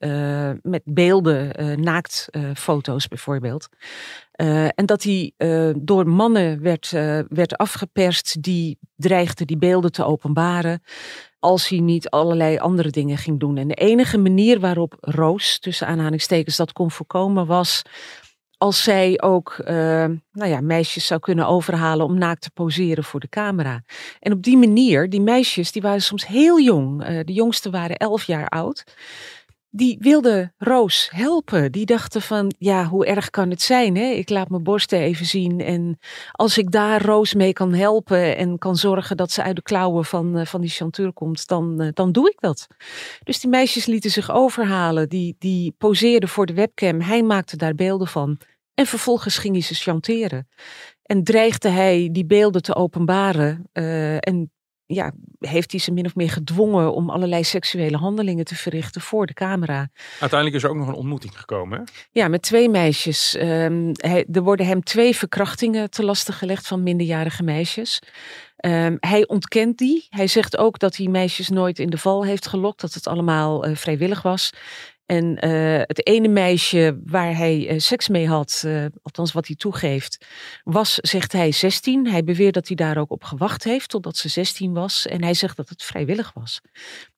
met 0.61 0.81
beelden, 0.85 1.81
naaktfoto's 1.81 3.07
bijvoorbeeld. 3.07 3.69
En 4.75 4.85
dat 4.85 5.03
hij 5.03 5.33
door 5.77 6.07
mannen 6.07 6.61
werd, 6.61 6.89
werd 7.27 7.57
afgeperst 7.57 8.41
die 8.41 8.77
dreigden 8.95 9.47
die 9.47 9.57
beelden 9.57 9.91
te 9.91 10.05
openbaren 10.05 10.83
als 11.39 11.67
hij 11.67 11.79
niet 11.79 12.09
allerlei 12.09 12.57
andere 12.57 12.89
dingen 12.89 13.17
ging 13.17 13.39
doen. 13.39 13.57
En 13.57 13.67
de 13.67 13.73
enige 13.73 14.17
manier 14.17 14.59
waarop 14.59 14.97
Roos, 14.99 15.59
tussen 15.59 15.87
aanhalingstekens, 15.87 16.55
dat 16.55 16.73
kon 16.73 16.91
voorkomen 16.91 17.45
was 17.45 17.81
als 18.57 18.83
zij 18.83 19.21
ook 19.21 19.61
nou 20.31 20.49
ja, 20.49 20.61
meisjes 20.61 21.05
zou 21.05 21.19
kunnen 21.19 21.47
overhalen 21.47 22.05
om 22.05 22.17
naakt 22.17 22.41
te 22.41 22.51
poseren 22.51 23.03
voor 23.03 23.19
de 23.19 23.29
camera. 23.29 23.83
En 24.19 24.31
op 24.31 24.43
die 24.43 24.57
manier, 24.57 25.09
die 25.09 25.21
meisjes, 25.21 25.71
die 25.71 25.81
waren 25.81 26.01
soms 26.01 26.27
heel 26.27 26.59
jong. 26.59 27.05
De 27.23 27.33
jongste 27.33 27.69
waren 27.69 27.97
elf 27.97 28.23
jaar 28.23 28.47
oud 28.47 28.83
die 29.75 29.97
wilden 29.99 30.53
Roos 30.57 31.09
helpen. 31.11 31.71
Die 31.71 31.85
dachten 31.85 32.21
van, 32.21 32.53
ja, 32.57 32.85
hoe 32.85 33.05
erg 33.05 33.29
kan 33.29 33.49
het 33.49 33.61
zijn? 33.61 33.95
Hè? 33.95 34.05
Ik 34.05 34.29
laat 34.29 34.49
mijn 34.49 34.63
borsten 34.63 34.99
even 34.99 35.25
zien. 35.25 35.59
En 35.59 35.99
als 36.31 36.57
ik 36.57 36.71
daar 36.71 37.01
Roos 37.01 37.33
mee 37.33 37.53
kan 37.53 37.73
helpen 37.73 38.37
en 38.37 38.57
kan 38.57 38.75
zorgen 38.75 39.17
dat 39.17 39.31
ze 39.31 39.43
uit 39.43 39.55
de 39.55 39.61
klauwen 39.61 40.05
van, 40.05 40.37
uh, 40.39 40.45
van 40.45 40.61
die 40.61 40.69
chanteur 40.69 41.13
komt, 41.13 41.47
dan, 41.47 41.81
uh, 41.81 41.87
dan 41.93 42.11
doe 42.11 42.29
ik 42.29 42.39
dat. 42.39 42.67
Dus 43.23 43.39
die 43.39 43.49
meisjes 43.49 43.85
lieten 43.85 44.11
zich 44.11 44.31
overhalen. 44.31 45.09
Die, 45.09 45.35
die 45.39 45.75
poseerden 45.77 46.29
voor 46.29 46.45
de 46.45 46.53
webcam. 46.53 47.01
Hij 47.01 47.23
maakte 47.23 47.57
daar 47.57 47.75
beelden 47.75 48.07
van. 48.07 48.37
En 48.73 48.85
vervolgens 48.85 49.37
ging 49.37 49.53
hij 49.53 49.63
ze 49.63 49.73
chanteren. 49.73 50.47
En 51.03 51.23
dreigde 51.23 51.69
hij 51.69 52.09
die 52.11 52.25
beelden 52.25 52.61
te 52.61 52.75
openbaren. 52.75 53.69
Uh, 53.73 54.15
en 54.15 54.51
ja, 54.93 55.11
heeft 55.39 55.71
hij 55.71 55.79
ze 55.79 55.91
min 55.91 56.05
of 56.05 56.15
meer 56.15 56.29
gedwongen 56.29 56.93
om 56.93 57.09
allerlei 57.09 57.43
seksuele 57.43 57.97
handelingen 57.97 58.45
te 58.45 58.55
verrichten 58.55 59.01
voor 59.01 59.25
de 59.25 59.33
camera. 59.33 59.89
Uiteindelijk 60.19 60.55
is 60.55 60.63
er 60.63 60.69
ook 60.69 60.77
nog 60.77 60.87
een 60.87 60.93
ontmoeting 60.93 61.39
gekomen. 61.39 61.77
Hè? 61.77 61.83
Ja, 62.11 62.27
met 62.27 62.41
twee 62.41 62.69
meisjes. 62.69 63.35
Um, 63.39 63.91
hij, 63.93 64.25
er 64.31 64.41
worden 64.41 64.65
hem 64.65 64.83
twee 64.83 65.15
verkrachtingen 65.15 65.89
te 65.89 66.03
lasten 66.03 66.33
gelegd 66.33 66.67
van 66.67 66.83
minderjarige 66.83 67.43
meisjes. 67.43 67.99
Um, 68.65 68.97
hij 68.99 69.27
ontkent 69.27 69.77
die. 69.77 70.07
Hij 70.09 70.27
zegt 70.27 70.57
ook 70.57 70.79
dat 70.79 70.95
hij 70.95 71.07
meisjes 71.07 71.49
nooit 71.49 71.79
in 71.79 71.89
de 71.89 71.97
val 71.97 72.25
heeft 72.25 72.47
gelokt, 72.47 72.81
dat 72.81 72.93
het 72.93 73.07
allemaal 73.07 73.67
uh, 73.67 73.75
vrijwillig 73.75 74.21
was. 74.21 74.51
En 75.05 75.45
uh, 75.45 75.81
het 75.81 76.07
ene 76.07 76.27
meisje 76.27 76.99
waar 77.05 77.37
hij 77.37 77.71
uh, 77.71 77.79
seks 77.79 78.07
mee 78.07 78.27
had, 78.27 78.63
uh, 78.65 78.85
althans 79.01 79.31
wat 79.31 79.47
hij 79.47 79.55
toegeeft, 79.55 80.25
was, 80.63 80.95
zegt 80.95 81.31
hij, 81.31 81.51
16. 81.51 82.07
Hij 82.07 82.23
beweert 82.23 82.53
dat 82.53 82.67
hij 82.67 82.75
daar 82.75 82.97
ook 82.97 83.11
op 83.11 83.23
gewacht 83.23 83.63
heeft 83.63 83.89
totdat 83.89 84.17
ze 84.17 84.29
16 84.29 84.73
was. 84.73 85.07
En 85.07 85.23
hij 85.23 85.33
zegt 85.33 85.57
dat 85.57 85.69
het 85.69 85.83
vrijwillig 85.83 86.31
was. 86.33 86.61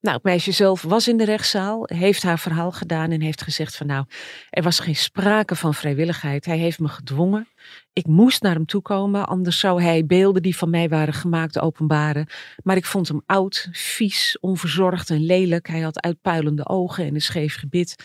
Nou, 0.02 0.16
het 0.16 0.26
meisje 0.26 0.52
zelf 0.52 0.82
was 0.82 1.08
in 1.08 1.18
de 1.18 1.26
rechtszaal, 1.26 1.84
heeft 1.94 2.24
haar 2.24 2.40
verhaal 2.40 2.72
gedaan 2.72 3.12
en 3.12 3.22
heeft 3.22 3.42
gezegd 3.42 3.76
van 3.76 3.88
nou, 3.88 4.06
er 4.50 4.64
was 4.64 4.80
geen 4.80 4.96
sprake 4.96 5.56
van 5.56 5.74
vrijwilligheid. 5.74 6.46
Hij 6.46 6.58
heeft 6.58 6.80
me 6.80 6.88
gedwongen. 6.88 7.48
Ik 7.94 8.08
moest 8.08 8.42
naar 8.42 8.54
hem 8.54 8.66
toe 8.66 8.82
komen, 8.82 9.28
anders 9.28 9.60
zou 9.60 9.82
hij 9.82 10.06
beelden 10.06 10.42
die 10.42 10.58
van 10.58 10.70
mij 10.70 10.90
waren 10.90 11.14
gemaakt 11.14 11.60
openbaren. 11.60 12.28
Maar 12.64 12.76
ik 12.76 12.86
vond 12.86 13.08
hem 13.08 13.22
oud, 13.26 13.70
vies, 13.72 14.38
onverzorgd 14.42 15.10
en 15.10 15.26
lelijk. 15.26 15.68
Hij 15.68 15.80
had 15.80 16.02
uitpuilende 16.02 16.68
ogen 16.68 17.06
en 17.06 17.14
een 17.14 17.22
scheef 17.22 17.56
gebit. 17.56 17.96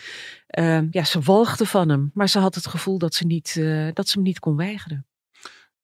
Uh, 0.59 0.81
ja, 0.91 1.03
ze 1.03 1.19
walgde 1.19 1.65
van 1.65 1.89
hem, 1.89 2.11
maar 2.13 2.29
ze 2.29 2.39
had 2.39 2.55
het 2.55 2.67
gevoel 2.67 2.97
dat 2.97 3.13
ze, 3.13 3.25
niet, 3.25 3.55
uh, 3.59 3.87
dat 3.93 4.07
ze 4.07 4.13
hem 4.13 4.23
niet 4.23 4.39
kon 4.39 4.55
weigeren. 4.55 5.05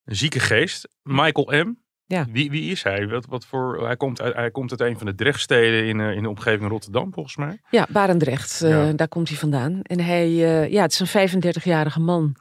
Een 0.04 0.16
zieke 0.16 0.40
geest. 0.40 0.88
Michael 1.02 1.66
M. 1.66 1.76
Ja. 2.06 2.26
Wie, 2.32 2.50
wie 2.50 2.72
is 2.72 2.84
hij? 2.84 3.08
Wat, 3.08 3.26
wat 3.26 3.46
voor, 3.46 3.86
hij, 3.86 3.98
komt 3.98 4.22
uit, 4.22 4.36
hij 4.36 4.52
komt 4.52 4.72
uit 4.72 4.82
een 4.82 4.98
van 4.98 5.06
de 5.06 5.16
Drechtsteden 5.16 5.88
in, 5.88 6.00
uh, 6.00 6.16
in 6.16 6.24
de 6.24 6.30
omgeving 6.30 6.70
Rotterdam, 6.70 7.14
volgens 7.14 7.36
mij. 7.36 7.62
Ja, 7.70 7.88
Barendrecht. 7.90 8.60
Ja. 8.60 8.92
Daar 8.92 9.08
komt 9.08 9.28
hij 9.28 9.38
vandaan. 9.38 9.82
En 9.82 10.00
hij, 10.00 10.32
ja, 10.70 10.82
het 10.82 10.92
is 10.92 11.14
een 11.14 11.42
35-jarige 11.44 12.00
man. 12.00 12.36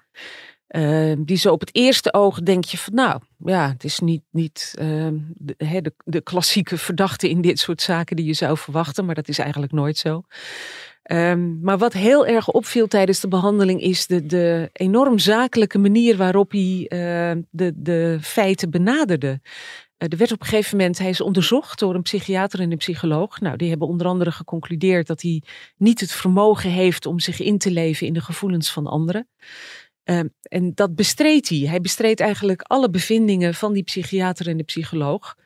Uh, 0.68 1.12
die 1.18 1.36
zo 1.36 1.52
op 1.52 1.60
het 1.60 1.74
eerste 1.74 2.12
oog 2.12 2.40
denk 2.40 2.64
je 2.64 2.78
van 2.78 2.94
nou 2.94 3.20
ja, 3.44 3.68
het 3.68 3.84
is 3.84 3.98
niet, 3.98 4.22
niet 4.30 4.74
uh, 4.80 5.08
de, 5.34 5.54
de, 5.56 5.92
de, 6.04 6.20
klassieke 6.20 6.78
verdachte 6.78 7.28
in 7.28 7.40
dit 7.40 7.58
soort 7.58 7.82
zaken 7.82 8.16
die 8.16 8.26
je 8.26 8.32
zou 8.32 8.58
verwachten, 8.58 9.04
maar 9.04 9.14
dat 9.14 9.28
is 9.28 9.38
eigenlijk 9.38 9.72
nooit 9.72 9.98
zo. 9.98 10.22
Um, 11.10 11.58
maar 11.62 11.78
wat 11.78 11.92
heel 11.92 12.26
erg 12.26 12.50
opviel 12.50 12.86
tijdens 12.86 13.20
de 13.20 13.28
behandeling 13.28 13.80
is 13.80 14.06
de, 14.06 14.26
de 14.26 14.70
enorm 14.72 15.18
zakelijke 15.18 15.78
manier 15.78 16.16
waarop 16.16 16.50
hij 16.50 16.86
de, 17.50 17.72
de 17.74 18.18
feiten 18.20 18.70
benaderde. 18.70 19.40
Er 19.96 20.16
werd 20.16 20.32
op 20.32 20.40
een 20.40 20.46
gegeven 20.46 20.76
moment, 20.76 20.98
hij 20.98 21.08
is 21.08 21.20
onderzocht 21.20 21.78
door 21.78 21.94
een 21.94 22.02
psychiater 22.02 22.60
en 22.60 22.70
een 22.70 22.76
psycholoog. 22.76 23.40
Nou, 23.40 23.56
die 23.56 23.68
hebben 23.68 23.88
onder 23.88 24.06
andere 24.06 24.32
geconcludeerd 24.32 25.06
dat 25.06 25.22
hij 25.22 25.42
niet 25.76 26.00
het 26.00 26.12
vermogen 26.12 26.70
heeft 26.70 27.06
om 27.06 27.20
zich 27.20 27.40
in 27.40 27.58
te 27.58 27.70
leven 27.70 28.06
in 28.06 28.12
de 28.12 28.20
gevoelens 28.20 28.72
van 28.72 28.86
anderen. 28.86 29.28
Uh, 30.10 30.20
en 30.42 30.72
dat 30.74 30.94
bestreed 30.94 31.48
hij. 31.48 31.58
Hij 31.58 31.80
bestreed 31.80 32.20
eigenlijk 32.20 32.62
alle 32.62 32.90
bevindingen 32.90 33.54
van 33.54 33.72
die 33.72 33.82
psychiater 33.82 34.48
en 34.48 34.56
de 34.56 34.62
psycholoog. 34.62 35.36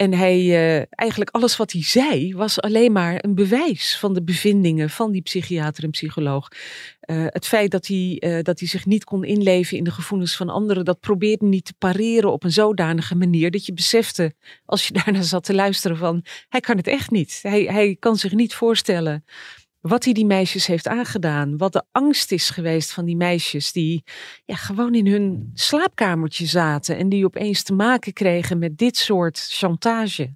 En 0.00 0.12
hij, 0.12 0.38
uh, 0.38 0.84
eigenlijk 0.90 1.30
alles 1.30 1.56
wat 1.56 1.72
hij 1.72 1.82
zei, 1.82 2.34
was 2.34 2.60
alleen 2.60 2.92
maar 2.92 3.24
een 3.24 3.34
bewijs 3.34 3.96
van 3.98 4.14
de 4.14 4.22
bevindingen 4.22 4.90
van 4.90 5.12
die 5.12 5.22
psychiater 5.22 5.84
en 5.84 5.90
psycholoog. 5.90 6.48
Uh, 7.10 7.24
het 7.26 7.46
feit 7.46 7.70
dat 7.70 7.86
hij, 7.86 8.22
uh, 8.24 8.42
dat 8.42 8.58
hij 8.58 8.68
zich 8.68 8.86
niet 8.86 9.04
kon 9.04 9.24
inleven 9.24 9.76
in 9.76 9.84
de 9.84 9.90
gevoelens 9.90 10.36
van 10.36 10.48
anderen, 10.48 10.84
dat 10.84 11.00
probeerde 11.00 11.46
niet 11.46 11.64
te 11.64 11.74
pareren 11.78 12.32
op 12.32 12.44
een 12.44 12.52
zodanige 12.52 13.14
manier 13.14 13.50
dat 13.50 13.66
je 13.66 13.72
besefte, 13.72 14.34
als 14.64 14.88
je 14.88 14.94
daarna 15.04 15.22
zat 15.22 15.44
te 15.44 15.54
luisteren, 15.54 15.96
van 15.96 16.24
hij 16.48 16.60
kan 16.60 16.76
het 16.76 16.86
echt 16.86 17.10
niet. 17.10 17.38
Hij, 17.42 17.62
hij 17.62 17.96
kan 17.98 18.16
zich 18.16 18.32
niet 18.32 18.54
voorstellen 18.54 19.24
wat 19.80 20.04
hij 20.04 20.12
die 20.12 20.26
meisjes 20.26 20.66
heeft 20.66 20.88
aangedaan. 20.88 21.56
Wat 21.56 21.72
de 21.72 21.82
angst 21.92 22.32
is 22.32 22.50
geweest 22.50 22.92
van 22.92 23.04
die 23.04 23.16
meisjes 23.16 23.72
die 23.72 24.04
ja, 24.44 24.54
gewoon 24.54 24.94
in 24.94 25.06
hun 25.06 25.50
slaapkamertje 25.54 26.46
zaten. 26.46 26.96
En 26.96 27.08
die 27.08 27.24
opeens 27.24 27.62
te 27.62 27.74
maken 27.74 28.12
kregen 28.12 28.58
met 28.58 28.78
dit 28.78 28.96
soort 28.96 29.38
chantage. 29.38 30.34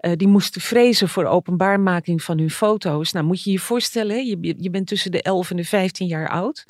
Uh, 0.00 0.12
die 0.16 0.28
moesten 0.28 0.60
vrezen 0.60 1.08
voor 1.08 1.24
openbaarmaking 1.24 2.22
van 2.22 2.38
hun 2.38 2.50
foto's. 2.50 3.12
Nou 3.12 3.26
moet 3.26 3.42
je 3.42 3.50
je 3.50 3.58
voorstellen, 3.58 4.26
je, 4.26 4.54
je 4.58 4.70
bent 4.70 4.86
tussen 4.86 5.10
de 5.10 5.22
11 5.22 5.50
en 5.50 5.56
de 5.56 5.64
15 5.64 6.06
jaar 6.06 6.28
oud. 6.28 6.64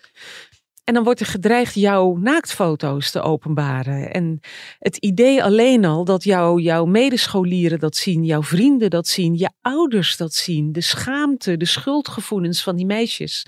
En 0.86 0.94
dan 0.94 1.04
wordt 1.04 1.20
er 1.20 1.26
gedreigd 1.26 1.74
jouw 1.74 2.16
naaktfoto's 2.16 3.10
te 3.10 3.20
openbaren. 3.20 4.12
En 4.12 4.40
het 4.78 4.96
idee 4.96 5.42
alleen 5.42 5.84
al 5.84 6.04
dat 6.04 6.24
jou, 6.24 6.60
jouw 6.60 6.84
medescholieren 6.84 7.78
dat 7.78 7.96
zien, 7.96 8.24
jouw 8.24 8.42
vrienden 8.42 8.90
dat 8.90 9.08
zien, 9.08 9.34
je 9.34 9.50
ouders 9.60 10.16
dat 10.16 10.34
zien, 10.34 10.72
de 10.72 10.80
schaamte, 10.80 11.56
de 11.56 11.64
schuldgevoelens 11.64 12.62
van 12.62 12.76
die 12.76 12.86
meisjes, 12.86 13.46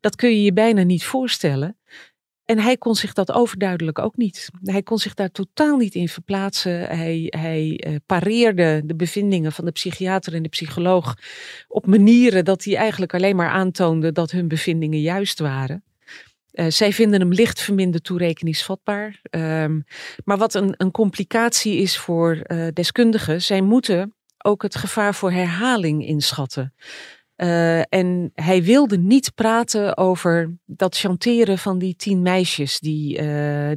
dat 0.00 0.16
kun 0.16 0.30
je 0.30 0.42
je 0.42 0.52
bijna 0.52 0.82
niet 0.82 1.04
voorstellen. 1.04 1.78
En 2.44 2.58
hij 2.58 2.76
kon 2.76 2.94
zich 2.94 3.12
dat 3.12 3.32
overduidelijk 3.32 3.98
ook 3.98 4.16
niet. 4.16 4.48
Hij 4.62 4.82
kon 4.82 4.98
zich 4.98 5.14
daar 5.14 5.30
totaal 5.30 5.76
niet 5.76 5.94
in 5.94 6.08
verplaatsen. 6.08 6.80
Hij, 6.80 7.26
hij 7.36 7.84
uh, 7.86 7.96
pareerde 8.06 8.82
de 8.84 8.96
bevindingen 8.96 9.52
van 9.52 9.64
de 9.64 9.70
psychiater 9.70 10.34
en 10.34 10.42
de 10.42 10.48
psycholoog 10.48 11.14
op 11.68 11.86
manieren 11.86 12.44
dat 12.44 12.64
hij 12.64 12.76
eigenlijk 12.76 13.14
alleen 13.14 13.36
maar 13.36 13.50
aantoonde 13.50 14.12
dat 14.12 14.30
hun 14.30 14.48
bevindingen 14.48 15.00
juist 15.00 15.38
waren. 15.38 15.82
Uh, 16.58 16.66
zij 16.68 16.92
vinden 16.92 17.20
hem 17.20 17.32
licht 17.32 17.60
verminderd 17.60 18.04
toerekeningsvatbaar. 18.04 19.20
Um, 19.30 19.84
maar 20.24 20.36
wat 20.36 20.54
een, 20.54 20.74
een, 20.76 20.90
complicatie 20.90 21.76
is 21.76 21.98
voor 21.98 22.40
uh, 22.46 22.66
deskundigen, 22.72 23.42
zij 23.42 23.60
moeten 23.60 24.14
ook 24.38 24.62
het 24.62 24.76
gevaar 24.76 25.14
voor 25.14 25.30
herhaling 25.30 26.06
inschatten. 26.06 26.74
Uh, 27.36 27.92
en 27.92 28.30
hij 28.34 28.62
wilde 28.62 28.98
niet 28.98 29.34
praten 29.34 29.96
over 29.96 30.56
dat 30.66 30.96
chanteren 30.96 31.58
van 31.58 31.78
die 31.78 31.96
tien 31.96 32.22
meisjes 32.22 32.80
die, 32.80 33.20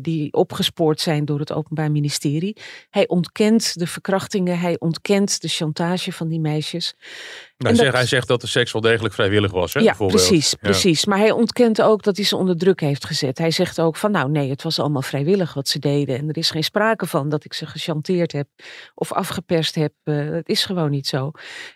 die 0.02 0.34
opgespoord 0.34 1.00
zijn 1.00 1.26
door 1.26 1.40
het 1.40 1.52
Openbaar 1.52 1.92
Ministerie. 1.92 2.58
Hij 2.90 3.08
ontkent 3.08 3.80
de 3.80 3.88
verkrachtingen, 3.88 4.60
hij 4.60 4.80
ontkent 4.80 5.42
de 5.42 5.48
chantage 5.48 6.12
van 6.12 6.28
die 6.28 6.40
meisjes. 6.40 6.96
Nou, 7.62 7.76
dat, 7.76 7.94
hij 7.94 8.06
zegt 8.06 8.28
dat 8.28 8.42
de 8.42 8.48
seks 8.48 8.72
wel 8.72 8.82
degelijk 8.82 9.14
vrijwillig 9.14 9.52
was. 9.52 9.74
Hè, 9.74 9.80
ja, 9.80 9.94
precies, 9.94 10.50
ja. 10.50 10.58
precies. 10.62 11.06
Maar 11.06 11.18
hij 11.18 11.32
ontkent 11.32 11.82
ook 11.82 12.04
dat 12.04 12.16
hij 12.16 12.26
ze 12.26 12.36
onder 12.36 12.58
druk 12.58 12.80
heeft 12.80 13.06
gezet. 13.06 13.38
Hij 13.38 13.52
zegt 13.52 13.80
ook 13.80 13.96
van 13.96 14.12
nou 14.12 14.30
nee, 14.30 14.50
het 14.50 14.64
was 14.64 14.80
allemaal 14.80 15.02
vrijwillig 15.02 15.54
wat 15.54 15.68
ze 15.68 15.80
deden. 15.80 16.18
En 16.18 16.30
er 16.30 16.38
is 16.38 16.50
geen 16.50 16.64
sprake 16.64 17.06
van 17.06 17.30
dat 17.30 17.46
ik 17.46 17.54
ze 17.54 17.66
gechanteerd 17.66 18.32
heb 18.32 18.48
of 18.94 19.12
afgeperst 19.12 19.76
heb. 19.76 19.94
Uh, 20.04 20.32
het 20.32 20.50
is 20.50 20.66
gewoon 20.66 20.90
niet 20.90 21.08
zo. 21.08 21.32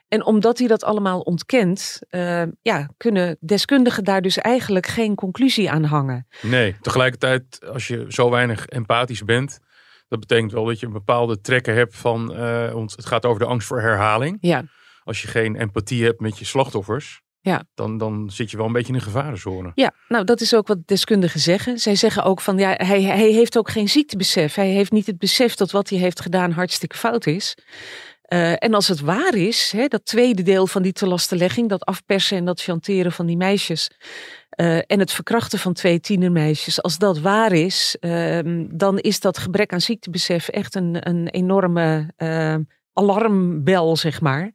En 0.08 0.26
omdat 0.26 0.58
hij 0.58 0.68
dat 0.68 0.84
allemaal 0.84 1.20
ontkent, 1.20 2.02
uh, 2.10 2.44
ja, 2.62 2.90
kunnen 2.98 3.38
deskundigen 3.40 4.04
daar 4.04 4.22
dus 4.22 4.38
eigenlijk 4.38 4.88
geen 4.88 5.16
conclusie 5.16 5.72
aan 5.72 5.84
hangen. 5.84 6.28
Nee, 6.42 6.76
tegelijkertijd 6.82 7.66
als 7.74 7.88
je 7.88 8.06
zo 8.10 8.30
weinig 8.30 8.66
empathisch 8.66 9.24
bent 9.24 9.60
Dat 10.08 10.20
betekent 10.20 10.52
wel 10.52 10.66
dat 10.66 10.80
je 10.80 10.86
een 10.86 10.92
bepaalde 10.92 11.42
trekken 11.42 11.76
hebt 11.76 11.96
van, 11.96 12.36
eh, 12.36 12.72
want 12.72 12.92
het 12.92 13.06
gaat 13.06 13.26
over 13.26 13.40
de 13.40 13.46
angst 13.46 13.68
voor 13.68 13.82
herhaling. 13.82 14.38
Ja. 14.42 14.64
Als 15.06 15.22
je 15.22 15.28
geen 15.28 15.56
empathie 15.56 16.04
hebt 16.04 16.20
met 16.20 16.38
je 16.40 16.46
slachtoffers, 16.46 17.22
Ja. 17.42 17.64
dan, 17.74 17.98
dan 17.98 18.30
zit 18.32 18.52
je 18.52 18.58
wel 18.58 18.66
een 18.66 18.72
beetje 18.72 18.88
in 18.94 18.96
een 18.96 19.02
gevarenzone. 19.06 19.72
Ja, 19.76 19.92
nou 20.08 20.24
dat 20.24 20.42
is 20.42 20.56
ook 20.56 20.68
wat 20.68 20.88
deskundigen 20.88 21.40
zeggen. 21.40 21.78
Zij 21.80 21.96
zeggen 21.96 22.24
ook 22.24 22.42
van 22.42 22.58
ja, 22.58 22.74
hij, 22.78 23.02
hij 23.04 23.32
heeft 23.32 23.58
ook 23.58 23.70
geen 23.70 23.90
ziektebesef. 23.90 24.56
Hij 24.56 24.70
heeft 24.70 24.92
niet 24.92 25.06
het 25.06 25.18
besef 25.18 25.56
dat 25.56 25.72
wat 25.72 25.90
hij 25.90 26.00
heeft 26.00 26.22
gedaan 26.22 26.52
hartstikke 26.52 26.98
fout 26.98 27.26
is. 27.26 27.58
Eh, 28.22 28.52
en 28.64 28.74
als 28.74 28.88
het 28.88 29.00
waar 29.00 29.36
is, 29.36 29.72
hè, 29.76 29.88
dat 29.88 30.06
tweede 30.06 30.42
deel 30.42 30.68
van 30.68 30.82
die 30.82 30.92
telastenlegging, 30.94 31.70
dat 31.70 31.86
afpersen 31.86 32.38
en 32.38 32.46
dat 32.46 32.62
chanteren 32.62 33.12
van 33.12 33.26
die 33.26 33.38
meisjes. 33.38 33.90
eh, 34.50 34.78
en 34.78 35.00
het 35.00 35.12
verkrachten 35.12 35.60
van 35.60 35.74
twee 35.74 36.00
tienermeisjes, 36.00 36.82
als 36.82 36.98
dat 36.98 37.20
waar 37.20 37.52
is, 37.52 37.98
ehm, 38.00 38.66
dan 38.72 39.00
is 39.00 39.20
dat 39.20 39.38
gebrek 39.38 39.74
aan 39.74 39.82
ziektebesef 39.82 40.48
echt 40.48 40.76
een, 40.76 41.08
een 41.10 41.28
enorme 41.30 42.14
eh, 42.16 42.56
alarmbel, 42.96 43.96
zeg 43.96 44.22
maar. 44.22 44.52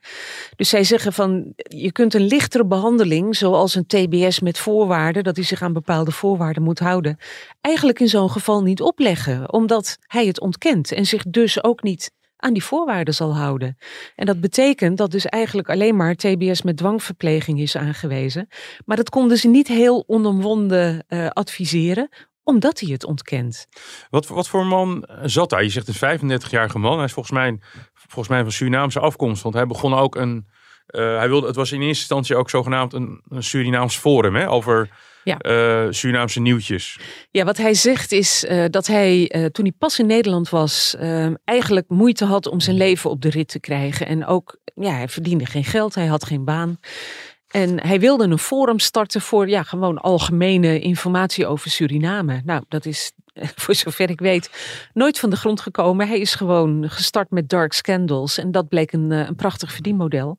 Dus 0.57 0.69
zij 0.69 0.85
zeggen 0.85 1.13
van, 1.13 1.53
je 1.57 1.93
kunt 1.93 2.15
een 2.15 2.27
lichtere 2.27 2.67
behandeling, 2.67 3.37
zoals 3.37 3.75
een 3.75 3.87
TBS 3.87 4.41
met 4.41 4.59
voorwaarden, 4.59 5.25
dat 5.25 5.37
hij 5.37 5.45
zich 5.45 5.63
aan 5.63 5.73
bepaalde 5.73 6.11
voorwaarden 6.11 6.63
moet 6.63 6.79
houden, 6.79 7.19
eigenlijk 7.61 8.01
in 8.01 8.09
zo'n 8.09 8.31
geval 8.31 8.63
niet 8.63 8.81
opleggen, 8.83 9.53
omdat 9.53 9.97
hij 10.01 10.27
het 10.27 10.41
ontkent 10.41 10.93
en 10.93 11.07
zich 11.07 11.23
dus 11.23 11.65
ook 11.65 11.83
niet 11.83 12.13
aan 12.37 12.53
die 12.53 12.65
voorwaarden 12.65 13.15
zal 13.15 13.37
houden. 13.37 13.77
En 14.17 14.27
dat 14.27 14.41
betekent 14.41 14.99
dat 14.99 15.11
dus 15.11 15.27
eigenlijk 15.27 15.69
alleen 15.69 15.97
maar 15.97 16.15
TBS 16.15 16.63
met 16.63 16.77
dwangverpleging 16.77 17.61
is 17.61 17.77
aangewezen. 17.77 18.49
Maar 18.85 18.97
dat 18.97 19.11
konden 19.11 19.37
ze 19.37 19.49
niet 19.49 19.69
heel 19.69 20.05
onomwonden 20.07 21.05
eh, 21.07 21.29
adviseren, 21.29 22.09
omdat 22.43 22.81
hij 22.81 22.93
het 22.93 23.05
ontkent. 23.05 23.67
Wat, 24.11 24.27
wat 24.27 24.49
voor 24.49 24.67
man 24.67 25.09
zat 25.23 25.51
hij? 25.51 25.63
Je 25.63 25.69
zegt 25.69 25.89
een 25.89 26.21
35-jarige 26.21 26.79
man. 26.79 26.97
Hij 26.97 27.05
is 27.05 27.13
volgens 27.13 27.35
mij, 27.35 27.59
volgens 28.11 28.29
mij 28.29 28.43
van 28.43 28.52
Surinaamse 28.52 29.00
afkomst. 29.00 29.43
Want 29.43 29.55
hij 29.55 29.67
begon 29.67 29.95
ook 29.95 30.14
een. 30.17 30.47
eh, 30.87 31.17
hij 31.17 31.29
wilde, 31.29 31.47
het 31.47 31.57
was 31.57 31.73
in 31.73 31.79
eerste 31.81 31.99
instantie 32.00 32.37
ook 32.37 32.50
zogenaamd 32.50 32.93
een, 32.93 33.21
een 33.29 33.43
Surinaams 33.43 33.97
forum 33.97 34.35
hè, 34.35 34.50
over 34.50 34.88
Ja. 35.25 35.38
eh, 35.38 35.87
Surinaamse 35.90 36.40
nieuwtjes. 36.40 36.99
Ja, 37.31 37.45
wat 37.45 37.57
hij 37.57 37.75
zegt 37.75 38.12
is 38.12 38.45
eh, 38.45 38.64
dat 38.71 38.87
hij 38.87 39.29
toen 39.52 39.64
hij 39.64 39.75
pas 39.79 39.99
in 39.99 40.07
Nederland 40.07 40.49
was, 40.49 40.97
eigenlijk 41.45 41.88
moeite 41.88 42.25
had 42.25 42.47
om 42.47 42.61
zijn 42.61 42.76
leven 42.76 43.11
op 43.11 43.21
de 43.23 43.31
rit 43.31 43.49
te 43.49 43.61
krijgen. 43.61 44.07
En 44.07 44.26
ook, 44.26 44.57
ja, 44.75 44.93
hij 44.93 45.09
verdiende 45.09 45.47
geen 45.47 45.64
geld, 45.64 45.95
hij 45.95 46.07
had 46.07 46.25
geen 46.25 46.45
baan. 46.45 46.79
En 47.50 47.81
hij 47.87 48.00
wilde 48.00 48.25
een 48.25 48.38
forum 48.38 48.79
starten 48.79 49.21
voor 49.21 49.49
ja, 49.49 49.62
gewoon 49.62 49.99
algemene 49.99 50.81
informatie 50.81 51.47
over 51.47 51.71
Suriname. 51.71 52.40
Nou, 52.45 52.62
dat 52.69 52.87
is 52.87 53.12
voor 53.63 53.75
zover 53.75 54.11
ik 54.11 54.21
weet 54.21 54.51
nooit 54.93 55.19
van 55.19 55.31
de 55.31 55.37
grond 55.37 55.61
gekomen. 55.61 56.09
Hij 56.09 56.19
is 56.19 56.35
gewoon 56.35 56.91
gestart 56.91 57.31
met 57.31 57.49
Dark 57.49 57.73
Scandals 57.73 58.39
en 58.39 58.51
dat 58.51 58.69
bleek 58.69 58.93
een, 58.93 59.13
eh, 59.13 59.27
een 59.27 59.35
prachtig 59.35 59.73
verdienmodel. 59.73 60.39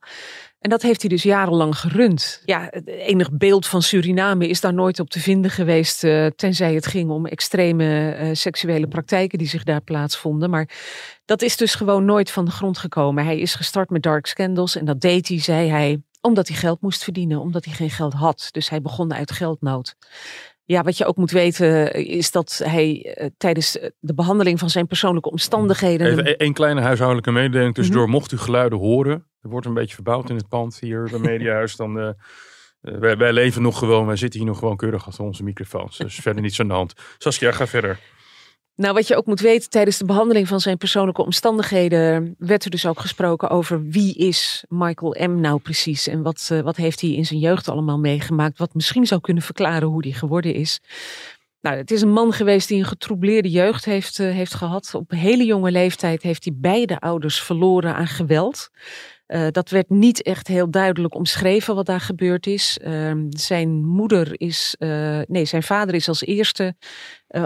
En 0.59 0.69
dat 0.69 0.81
heeft 0.81 1.01
hij 1.01 1.09
dus 1.09 1.23
jarenlang 1.23 1.77
gerund. 1.77 2.41
Ja, 2.45 2.71
enig 2.85 3.31
beeld 3.31 3.67
van 3.67 3.81
Suriname 3.81 4.47
is 4.47 4.61
daar 4.61 4.73
nooit 4.73 4.99
op 4.99 5.09
te 5.09 5.19
vinden 5.19 5.51
geweest, 5.51 6.03
eh, 6.03 6.25
tenzij 6.35 6.73
het 6.73 6.85
ging 6.87 7.09
om 7.09 7.25
extreme 7.25 8.11
eh, 8.11 8.29
seksuele 8.33 8.87
praktijken 8.87 9.37
die 9.37 9.47
zich 9.47 9.63
daar 9.63 9.81
plaatsvonden. 9.81 10.49
Maar 10.49 10.69
dat 11.25 11.41
is 11.41 11.57
dus 11.57 11.75
gewoon 11.75 12.05
nooit 12.05 12.31
van 12.31 12.45
de 12.45 12.51
grond 12.51 12.77
gekomen. 12.77 13.25
Hij 13.25 13.39
is 13.39 13.55
gestart 13.55 13.89
met 13.89 14.03
Dark 14.03 14.25
Scandals 14.25 14.75
en 14.75 14.85
dat 14.85 15.01
deed 15.01 15.27
hij, 15.27 15.39
zei 15.39 15.69
hij, 15.69 16.01
omdat 16.21 16.47
hij 16.47 16.57
geld 16.57 16.81
moest 16.81 17.03
verdienen, 17.03 17.39
omdat 17.39 17.65
hij 17.65 17.73
geen 17.73 17.89
geld 17.89 18.13
had. 18.13 18.47
Dus 18.51 18.69
hij 18.69 18.81
begon 18.81 19.13
uit 19.13 19.31
geldnood. 19.31 19.95
Ja, 20.71 20.83
wat 20.83 20.97
je 20.97 21.05
ook 21.05 21.15
moet 21.15 21.31
weten 21.31 21.93
is 21.93 22.31
dat 22.31 22.61
hij 22.63 23.13
eh, 23.15 23.29
tijdens 23.37 23.77
de 23.99 24.13
behandeling 24.13 24.59
van 24.59 24.69
zijn 24.69 24.87
persoonlijke 24.87 25.29
omstandigheden. 25.29 26.07
Even 26.07 26.27
e- 26.27 26.31
één 26.31 26.53
kleine 26.53 26.81
huishoudelijke 26.81 27.31
mededeling 27.31 27.73
tussendoor. 27.73 28.03
Mhm. 28.03 28.11
Mocht 28.11 28.31
u 28.31 28.37
geluiden 28.37 28.79
horen, 28.79 29.25
er 29.41 29.49
wordt 29.49 29.65
een 29.65 29.73
beetje 29.73 29.95
verbouwd 29.95 30.29
in 30.29 30.35
het 30.35 30.47
pand 30.47 30.79
hier 30.79 31.07
bij 31.11 31.19
Mediahuis, 31.19 31.75
dan... 31.75 31.99
eh, 31.99 32.07
eh, 32.07 32.13
wij, 32.81 33.17
wij 33.17 33.33
leven 33.33 33.61
nog 33.61 33.77
gewoon, 33.77 34.05
wij 34.05 34.15
zitten 34.15 34.39
hier 34.39 34.49
nog 34.49 34.59
gewoon 34.59 34.77
keurig 34.77 35.07
achter 35.07 35.23
onze 35.23 35.43
microfoons. 35.43 35.97
Dus 35.97 36.15
verder 36.15 36.41
niets 36.41 36.59
aan 36.59 36.67
de 36.67 36.73
hand. 36.73 36.93
Saskia, 37.17 37.51
ga 37.51 37.67
verder. 37.67 37.99
Nou, 38.81 38.93
wat 38.93 39.07
je 39.07 39.15
ook 39.15 39.25
moet 39.25 39.39
weten, 39.39 39.69
tijdens 39.69 39.97
de 39.97 40.05
behandeling 40.05 40.47
van 40.47 40.59
zijn 40.59 40.77
persoonlijke 40.77 41.23
omstandigheden 41.23 42.35
werd 42.37 42.63
er 42.63 42.69
dus 42.69 42.85
ook 42.85 42.99
gesproken 42.99 43.49
over 43.49 43.83
wie 43.83 44.15
is 44.15 44.63
Michael 44.69 45.15
M. 45.29 45.39
nou 45.39 45.59
precies 45.59 46.07
en 46.07 46.21
wat, 46.21 46.49
eh, 46.51 46.59
wat 46.59 46.75
heeft 46.75 47.01
hij 47.01 47.09
in 47.09 47.25
zijn 47.25 47.39
jeugd 47.39 47.69
allemaal 47.69 47.99
meegemaakt, 47.99 48.57
wat 48.57 48.73
misschien 48.73 49.05
zou 49.05 49.21
kunnen 49.21 49.43
verklaren 49.43 49.87
hoe 49.87 50.03
hij 50.03 50.11
geworden 50.11 50.53
is. 50.53 50.79
Nou, 51.59 51.77
het 51.77 51.91
is 51.91 52.01
een 52.01 52.11
man 52.11 52.33
geweest 52.33 52.67
die 52.67 52.79
een 52.79 52.85
getroubleerde 52.85 53.49
jeugd 53.49 53.85
heeft, 53.85 54.19
eh, 54.19 54.31
heeft 54.31 54.53
gehad. 54.53 54.93
Op 54.93 55.11
hele 55.11 55.45
jonge 55.45 55.71
leeftijd 55.71 56.21
heeft 56.21 56.43
hij 56.43 56.53
beide 56.57 56.99
ouders 56.99 57.41
verloren 57.41 57.95
aan 57.95 58.07
geweld. 58.07 58.69
Eh, 59.25 59.47
dat 59.51 59.69
werd 59.69 59.89
niet 59.89 60.21
echt 60.21 60.47
heel 60.47 60.71
duidelijk 60.71 61.15
omschreven 61.15 61.75
wat 61.75 61.85
daar 61.85 62.01
gebeurd 62.01 62.47
is. 62.47 62.77
Ehm, 62.81 63.25
zijn 63.29 63.85
moeder 63.85 64.39
is, 64.39 64.75
nee, 65.27 65.45
zijn 65.45 65.63
vader 65.63 65.95
is 65.95 66.07
als 66.07 66.21
eerste 66.25 66.75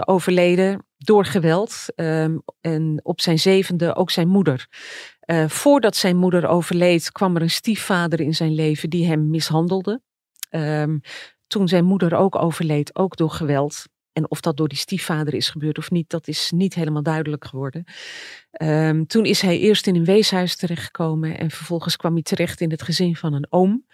overleden 0.04 0.85
door 0.98 1.24
geweld. 1.24 1.84
Ehm, 1.94 2.38
en 2.60 3.00
op 3.02 3.20
zijn 3.20 3.38
zevende 3.38 3.94
ook 3.94 4.10
zijn 4.10 4.28
moeder. 4.28 4.66
Eh, 5.20 5.48
voordat 5.48 5.96
zijn 5.96 6.16
moeder 6.16 6.46
overleed, 6.46 7.12
kwam 7.12 7.36
er 7.36 7.42
een 7.42 7.50
stiefvader 7.50 8.20
in 8.20 8.34
zijn 8.34 8.54
leven 8.54 8.90
die 8.90 9.06
hem 9.06 9.30
mishandelde. 9.30 10.00
Ehm, 10.50 10.98
toen 11.46 11.68
zijn 11.68 11.84
moeder 11.84 12.14
ook 12.14 12.36
overleed, 12.36 12.96
ook 12.96 13.16
door 13.16 13.30
geweld. 13.30 13.84
En 14.12 14.30
of 14.30 14.40
dat 14.40 14.56
door 14.56 14.68
die 14.68 14.78
stiefvader 14.78 15.34
is 15.34 15.50
gebeurd 15.50 15.78
of 15.78 15.90
niet, 15.90 16.10
dat 16.10 16.28
is 16.28 16.50
niet 16.50 16.74
helemaal 16.74 17.02
duidelijk 17.02 17.44
geworden. 17.44 17.84
Ehm, 18.50 19.04
toen 19.04 19.24
is 19.24 19.40
hij 19.40 19.58
eerst 19.58 19.86
in 19.86 19.96
een 19.96 20.04
weeshuis 20.04 20.56
terechtgekomen 20.56 21.38
en 21.38 21.50
vervolgens 21.50 21.96
kwam 21.96 22.12
hij 22.12 22.22
terecht 22.22 22.60
in 22.60 22.70
het 22.70 22.82
gezin 22.82 23.16
van 23.16 23.32
een 23.32 23.46
oom. 23.48 23.86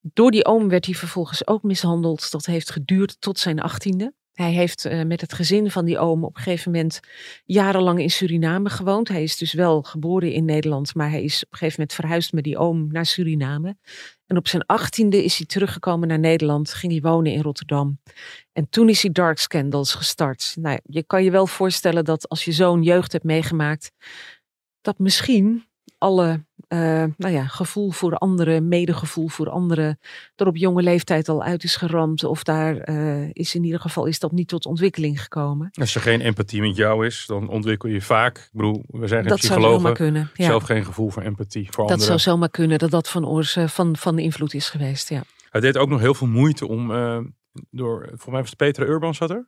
Door 0.00 0.30
die 0.30 0.44
oom 0.44 0.68
werd 0.68 0.84
hij 0.84 0.94
vervolgens 0.94 1.46
ook 1.46 1.62
mishandeld. 1.62 2.30
Dat 2.30 2.46
heeft 2.46 2.70
geduurd 2.70 3.20
tot 3.20 3.38
zijn 3.38 3.60
achttiende. 3.60 4.14
Hij 4.36 4.52
heeft 4.52 4.84
eh, 4.84 5.02
met 5.02 5.20
het 5.20 5.32
gezin 5.32 5.70
van 5.70 5.84
die 5.84 5.98
oom 5.98 6.24
op 6.24 6.36
een 6.36 6.42
gegeven 6.42 6.72
moment 6.72 7.00
jarenlang 7.44 8.00
in 8.00 8.10
Suriname 8.10 8.70
gewoond. 8.70 9.08
Hij 9.08 9.22
is 9.22 9.36
dus 9.36 9.52
wel 9.52 9.82
geboren 9.82 10.32
in 10.32 10.44
Nederland, 10.44 10.94
maar 10.94 11.10
hij 11.10 11.22
is 11.22 11.44
op 11.44 11.52
een 11.52 11.58
gegeven 11.58 11.80
moment 11.80 11.98
verhuisd 11.98 12.32
met 12.32 12.44
die 12.44 12.58
oom 12.58 12.88
naar 12.92 13.06
Suriname. 13.06 13.76
En 14.26 14.36
op 14.36 14.48
zijn 14.48 14.66
achttiende 14.66 15.24
is 15.24 15.36
hij 15.36 15.46
teruggekomen 15.46 16.08
naar 16.08 16.18
Nederland, 16.18 16.72
ging 16.72 16.92
hij 16.92 17.00
wonen 17.00 17.32
in 17.32 17.42
Rotterdam. 17.42 18.00
En 18.52 18.68
toen 18.68 18.88
is 18.88 19.02
hij 19.02 19.12
Dark 19.12 19.38
Scandals 19.38 19.94
gestart. 19.94 20.54
Nou, 20.58 20.78
je 20.84 21.02
kan 21.02 21.24
je 21.24 21.30
wel 21.30 21.46
voorstellen 21.46 22.04
dat 22.04 22.28
als 22.28 22.44
je 22.44 22.52
zo'n 22.52 22.82
jeugd 22.82 23.12
hebt 23.12 23.24
meegemaakt, 23.24 23.92
dat 24.80 24.98
misschien 24.98 25.66
alle 25.98 26.44
eh, 26.68 27.04
nou 27.16 27.32
ja, 27.32 27.46
gevoel 27.46 27.90
voor 27.90 28.14
anderen, 28.14 28.68
medegevoel 28.68 29.28
voor 29.28 29.50
anderen, 29.50 29.98
er 30.36 30.46
op 30.46 30.56
jonge 30.56 30.82
leeftijd 30.82 31.28
al 31.28 31.42
uit 31.42 31.64
is 31.64 31.76
geramd. 31.76 32.24
Of 32.24 32.42
daar 32.42 32.76
eh, 32.76 33.28
is 33.32 33.54
in 33.54 33.64
ieder 33.64 33.80
geval 33.80 34.06
is 34.06 34.18
dat 34.18 34.32
niet 34.32 34.48
tot 34.48 34.66
ontwikkeling 34.66 35.22
gekomen. 35.22 35.70
Als 35.72 35.94
er 35.94 36.00
geen 36.00 36.20
empathie 36.20 36.60
met 36.60 36.76
jou 36.76 37.06
is, 37.06 37.24
dan 37.26 37.48
ontwikkel 37.48 37.88
je 37.88 38.02
vaak. 38.02 38.38
Ik 38.38 38.48
bedoel, 38.52 38.84
we 38.86 39.06
zijn 39.06 39.20
geen 39.20 39.30
dat 39.30 39.40
zou 39.40 39.60
zomaar 39.60 39.70
psychologen. 39.70 39.94
kunnen. 39.94 40.30
Ja. 40.34 40.44
Zelf 40.44 40.62
geen 40.62 40.84
gevoel 40.84 41.10
voor 41.10 41.22
empathie 41.22 41.64
voor 41.64 41.86
dat 41.86 41.92
anderen. 41.92 42.06
zou 42.06 42.18
zomaar 42.18 42.50
kunnen 42.50 42.78
dat 42.78 42.90
dat 42.90 43.08
van, 43.08 43.26
oors, 43.26 43.56
eh, 43.56 43.68
van, 43.68 43.96
van 43.96 44.18
invloed 44.18 44.54
is 44.54 44.68
geweest. 44.68 45.08
Ja. 45.08 45.22
Hij 45.50 45.60
deed 45.60 45.76
ook 45.76 45.88
nog 45.88 46.00
heel 46.00 46.14
veel 46.14 46.26
moeite 46.26 46.68
om 46.68 46.90
door, 47.70 48.10
voor 48.14 48.32
mij 48.32 48.40
was 48.40 48.50
het 48.50 48.58
Petra 48.58 48.84
Urban 48.84 49.14
zat 49.14 49.30
er? 49.30 49.46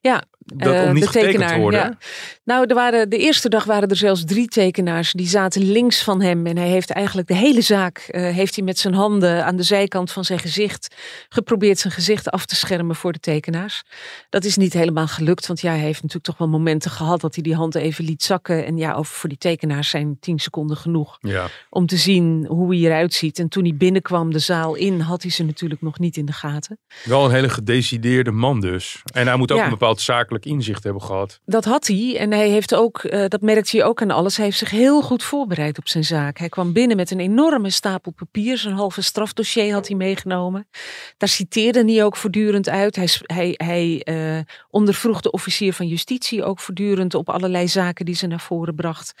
Ja, 0.00 0.22
Dat 0.38 0.74
eh, 0.74 0.82
om 0.82 0.94
niet 0.94 1.12
de 1.12 1.32
te 1.32 1.56
worden. 1.58 1.80
ja. 1.80 1.96
Nou, 2.44 2.66
er 2.66 2.74
waren, 2.74 3.10
de 3.10 3.18
eerste 3.18 3.48
dag 3.48 3.64
waren 3.64 3.88
er 3.88 3.96
zelfs 3.96 4.24
drie 4.24 4.48
tekenaars. 4.48 5.12
Die 5.12 5.26
zaten 5.26 5.62
links 5.62 6.02
van 6.02 6.20
hem. 6.20 6.46
En 6.46 6.56
hij 6.56 6.68
heeft 6.68 6.90
eigenlijk 6.90 7.28
de 7.28 7.34
hele 7.34 7.60
zaak... 7.60 7.98
eh, 7.98 8.22
heeft 8.34 8.54
hij 8.54 8.64
met 8.64 8.78
zijn 8.78 8.94
handen 8.94 9.44
aan 9.44 9.56
de 9.56 9.62
zijkant 9.62 10.12
van 10.12 10.24
zijn 10.24 10.38
gezicht... 10.38 10.94
geprobeerd 11.28 11.78
zijn 11.78 11.92
gezicht 11.92 12.30
af 12.30 12.46
te 12.46 12.56
schermen 12.56 12.96
voor 12.96 13.12
de 13.12 13.18
tekenaars. 13.18 13.82
Dat 14.30 14.44
is 14.44 14.56
niet 14.56 14.72
helemaal 14.72 15.06
gelukt. 15.06 15.46
Want 15.46 15.60
ja, 15.60 15.70
hij 15.70 15.78
heeft 15.80 16.02
natuurlijk 16.02 16.24
toch 16.24 16.38
wel 16.38 16.48
momenten 16.48 16.90
gehad... 16.90 17.20
dat 17.20 17.34
hij 17.34 17.42
die 17.42 17.54
hand 17.54 17.74
even 17.74 18.04
liet 18.04 18.22
zakken. 18.22 18.66
En 18.66 18.76
ja, 18.76 18.92
over 18.92 19.14
voor 19.14 19.28
die 19.28 19.38
tekenaars 19.38 19.88
zijn 19.90 20.16
tien 20.20 20.38
seconden 20.38 20.76
genoeg... 20.76 21.16
Ja. 21.20 21.46
om 21.70 21.86
te 21.86 21.96
zien 21.96 22.46
hoe 22.48 22.74
hij 22.74 22.84
eruit 22.84 23.14
ziet. 23.14 23.38
En 23.38 23.48
toen 23.48 23.64
hij 23.64 23.76
binnenkwam 23.76 24.32
de 24.32 24.38
zaal 24.38 24.74
in... 24.74 25.00
had 25.00 25.22
hij 25.22 25.30
ze 25.30 25.44
natuurlijk 25.44 25.82
nog 25.82 25.98
niet 25.98 26.16
in 26.16 26.24
de 26.24 26.32
gaten. 26.32 26.78
Wel 27.04 27.24
een 27.24 27.30
hele 27.30 27.43
gedecideerde 27.50 28.30
man 28.30 28.60
dus. 28.60 29.02
En 29.12 29.26
hij 29.26 29.36
moet 29.36 29.52
ook 29.52 29.58
Ja. 29.58 29.64
een 29.64 29.70
bepaald 29.70 30.00
zakelijk 30.00 30.44
inzicht 30.44 30.84
hebben 30.84 31.02
gehad. 31.02 31.40
Dat 31.44 31.64
had 31.64 31.86
hij 31.86 32.16
en 32.18 32.32
hij 32.32 32.48
heeft 32.48 32.74
ook, 32.74 32.98
eh, 32.98 33.24
dat 33.28 33.40
merkt 33.40 33.70
hij 33.72 33.84
ook 33.84 34.02
aan 34.02 34.10
alles, 34.10 34.36
hij 34.36 34.44
heeft 34.44 34.58
zich 34.58 34.70
heel 34.70 35.02
goed 35.02 35.22
voorbereid 35.22 35.78
op 35.78 35.88
zijn 35.88 36.04
zaak. 36.04 36.38
Hij 36.38 36.48
kwam 36.48 36.72
binnen 36.72 36.96
met 36.96 37.10
een 37.10 37.20
enorme 37.20 37.70
stapel 37.70 38.12
papier, 38.12 38.58
zijn 38.58 38.74
halve 38.74 39.02
strafdossier 39.02 39.72
had 39.72 39.88
hij 39.88 39.96
meegenomen. 39.96 40.68
Daar 41.16 41.28
citeerde 41.28 41.84
hij 41.92 42.04
ook 42.04 42.16
voortdurend 42.16 42.68
uit. 42.68 42.96
Hij, 42.96 43.08
hij, 43.22 43.54
hij 43.56 44.00
eh, 44.04 44.38
ondervroeg 44.70 45.20
de 45.20 45.30
officier 45.30 45.72
van 45.72 45.86
justitie 45.86 46.44
ook 46.44 46.60
voortdurend 46.60 47.14
op 47.14 47.28
allerlei 47.28 47.68
zaken 47.68 48.04
die 48.04 48.14
ze 48.14 48.26
naar 48.26 48.40
voren 48.40 48.74
bracht. 48.74 49.14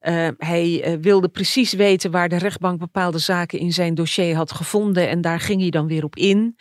Eh, 0.00 0.28
hij 0.38 0.98
wilde 1.00 1.28
precies 1.28 1.72
weten 1.72 2.10
waar 2.10 2.28
de 2.28 2.36
rechtbank 2.38 2.78
bepaalde 2.78 3.18
zaken 3.18 3.58
in 3.58 3.72
zijn 3.72 3.94
dossier 3.94 4.36
had 4.36 4.52
gevonden 4.52 5.08
en 5.08 5.20
daar 5.20 5.40
ging 5.40 5.60
hij 5.60 5.70
dan 5.70 5.86
weer 5.86 6.04
op 6.04 6.16
in. 6.16 6.56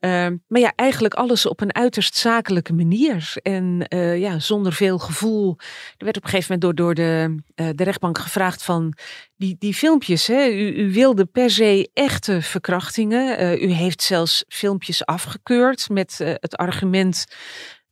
Ehm, 0.00 0.36
maar 0.48 0.60
ja, 0.60 0.72
eigenlijk 0.76 1.14
alles 1.14 1.46
op 1.46 1.60
een 1.60 1.74
uiterst 1.74 2.16
zakelijke 2.16 2.72
manier. 2.72 3.32
En 3.42 3.86
uh, 3.88 4.18
ja, 4.18 4.38
zonder 4.38 4.72
veel 4.72 4.98
gevoel. 4.98 5.56
Er 5.96 6.04
werd 6.04 6.16
op 6.16 6.22
een 6.22 6.28
gegeven 6.28 6.54
moment 6.54 6.76
door, 6.76 6.86
door 6.86 6.94
de, 6.94 7.34
uh, 7.56 7.68
de 7.74 7.84
rechtbank 7.84 8.18
gevraagd 8.18 8.62
van 8.62 8.94
die, 9.36 9.56
die 9.58 9.74
filmpjes. 9.74 10.26
Hè, 10.26 10.48
u, 10.48 10.76
u 10.76 10.92
wilde 10.92 11.24
per 11.24 11.50
se 11.50 11.90
echte 11.94 12.42
verkrachtingen. 12.42 13.42
Uh, 13.42 13.62
u 13.62 13.70
heeft 13.70 14.02
zelfs 14.02 14.44
filmpjes 14.48 15.06
afgekeurd 15.06 15.88
met 15.88 16.18
het 16.18 16.56
argument 16.56 17.24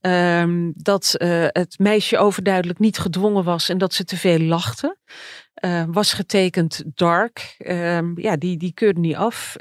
Um, 0.00 0.72
dat 0.76 1.14
het 1.52 1.78
meisje 1.78 2.18
overduidelijk 2.18 2.78
niet 2.78 2.98
gedwongen 2.98 3.44
was 3.44 3.68
en 3.68 3.78
dat 3.78 3.94
ze 3.94 4.04
te 4.04 4.16
veel 4.16 4.38
lachte. 4.38 4.96
Was 5.86 6.12
getekend 6.12 6.82
dark. 6.94 7.56
Um, 7.58 8.20
ja, 8.20 8.36
die, 8.36 8.56
die 8.56 8.72
keurde 8.72 9.00
niet 9.00 9.14
af. 9.14 9.56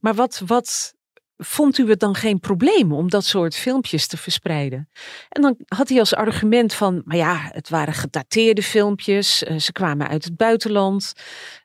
Maar 0.00 0.14
wat, 0.14 0.42
wat 0.46 0.94
vond 1.42 1.78
u 1.78 1.88
het 1.88 2.00
dan 2.00 2.14
geen 2.14 2.40
probleem 2.40 2.92
om 2.92 3.08
dat 3.10 3.24
soort 3.24 3.54
filmpjes 3.54 4.06
te 4.06 4.16
verspreiden? 4.16 4.88
En 5.28 5.42
dan 5.42 5.56
had 5.66 5.88
hij 5.88 5.98
als 5.98 6.14
argument 6.14 6.74
van, 6.74 7.02
maar 7.04 7.16
ja, 7.16 7.48
het 7.52 7.68
waren 7.68 7.94
gedateerde 7.94 8.62
filmpjes, 8.62 9.42
uh, 9.42 9.58
ze 9.58 9.72
kwamen 9.72 10.08
uit 10.08 10.24
het 10.24 10.36
buitenland, 10.36 11.12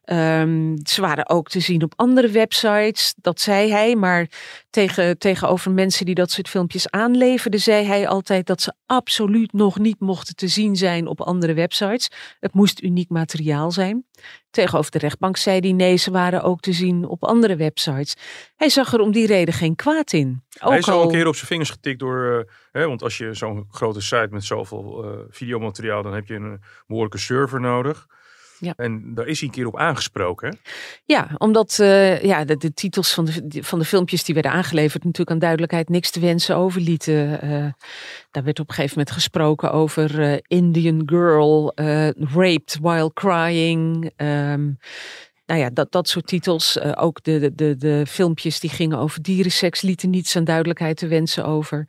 um, 0.05 0.77
ze 0.83 1.01
waren 1.01 1.29
ook 1.29 1.49
te 1.49 1.59
zien 1.59 1.83
op 1.83 1.93
andere 1.95 2.29
websites, 2.29 3.13
dat 3.21 3.41
zei 3.41 3.71
hij, 3.71 3.95
maar 3.95 4.27
tegen, 4.69 5.17
tegenover 5.17 5.71
mensen 5.71 6.05
die 6.05 6.15
dat 6.15 6.31
soort 6.31 6.49
filmpjes 6.49 6.89
aanleverden, 6.89 7.59
zei 7.59 7.85
hij 7.85 8.07
altijd 8.07 8.47
dat 8.47 8.61
ze 8.61 8.73
absoluut 8.85 9.53
nog 9.53 9.79
niet 9.79 9.99
mochten 9.99 10.35
te 10.35 10.47
zien 10.47 10.75
zijn 10.75 11.07
op 11.07 11.21
andere 11.21 11.53
websites. 11.53 12.09
Het 12.39 12.53
moest 12.53 12.81
uniek 12.81 13.09
materiaal 13.09 13.71
zijn. 13.71 14.05
Tegenover 14.51 14.91
de 14.91 14.97
rechtbank 14.97 15.37
zei 15.37 15.59
hij 15.59 15.71
nee, 15.71 15.95
ze 15.95 16.11
waren 16.11 16.43
ook 16.43 16.59
te 16.59 16.73
zien 16.73 17.05
op 17.05 17.23
andere 17.23 17.55
websites. 17.55 18.15
Hij 18.55 18.69
zag 18.69 18.93
er 18.93 18.99
om 18.99 19.11
die 19.11 19.27
reden 19.27 19.53
geen 19.53 19.75
kwaad 19.75 20.13
in. 20.13 20.43
Ook 20.59 20.69
hij 20.69 20.79
is 20.79 20.89
al 20.89 21.03
een 21.03 21.11
keer 21.11 21.27
op 21.27 21.35
zijn 21.35 21.47
vingers 21.47 21.69
getikt 21.69 21.99
door, 21.99 22.25
uh, 22.25 22.53
hè, 22.71 22.87
want 22.87 23.03
als 23.03 23.17
je 23.17 23.33
zo'n 23.33 23.67
grote 23.71 24.01
site 24.01 24.27
met 24.31 24.43
zoveel 24.43 25.05
uh, 25.05 25.19
videomateriaal, 25.29 26.03
dan 26.03 26.13
heb 26.13 26.27
je 26.27 26.33
een 26.33 26.61
behoorlijke 26.87 27.17
server 27.17 27.59
nodig. 27.59 28.07
Ja. 28.65 28.73
En 28.77 29.13
daar 29.13 29.27
is 29.27 29.39
hij 29.39 29.47
een 29.47 29.53
keer 29.53 29.67
op 29.67 29.77
aangesproken. 29.77 30.57
Ja, 31.05 31.29
omdat 31.37 31.77
uh, 31.81 32.23
ja, 32.23 32.45
de, 32.45 32.57
de, 32.57 32.73
titels 32.73 33.13
van 33.13 33.25
de, 33.25 33.63
van 33.63 33.79
de 33.79 33.85
filmpjes 33.85 34.23
die 34.23 34.33
werden 34.33 34.51
aangeleverd 34.51 35.03
natuurlijk 35.03 35.31
aan 35.31 35.39
duidelijkheid 35.39 35.89
niks 35.89 36.11
te 36.11 36.19
wensen 36.19 36.55
overlieten. 36.55 37.45
Uh, 37.45 37.49
daar 38.31 38.43
werd 38.43 38.59
op 38.59 38.69
een 38.69 38.75
gegeven 38.75 38.97
moment 38.97 39.15
gesproken 39.15 39.71
over 39.71 40.19
uh, 40.19 40.37
Indian 40.47 41.03
girl 41.05 41.73
raped 42.33 42.77
while 42.81 43.13
crying. 43.13 44.11
Um, 44.17 44.77
nou 45.45 45.59
ja, 45.59 45.69
dat, 45.69 45.91
dat 45.91 46.07
soort 46.07 46.27
titels. 46.27 46.77
Uh, 46.77 46.91
ook 46.95 47.23
de, 47.23 47.39
de, 47.39 47.55
de, 47.55 47.75
de 47.77 48.03
filmpjes 48.07 48.59
die 48.59 48.69
gingen 48.69 48.97
over 48.97 49.21
dierenseks 49.21 49.81
lieten 49.81 50.09
niets 50.09 50.35
aan 50.35 50.43
duidelijkheid 50.43 50.97
te 50.97 51.07
wensen 51.07 51.45
over. 51.45 51.87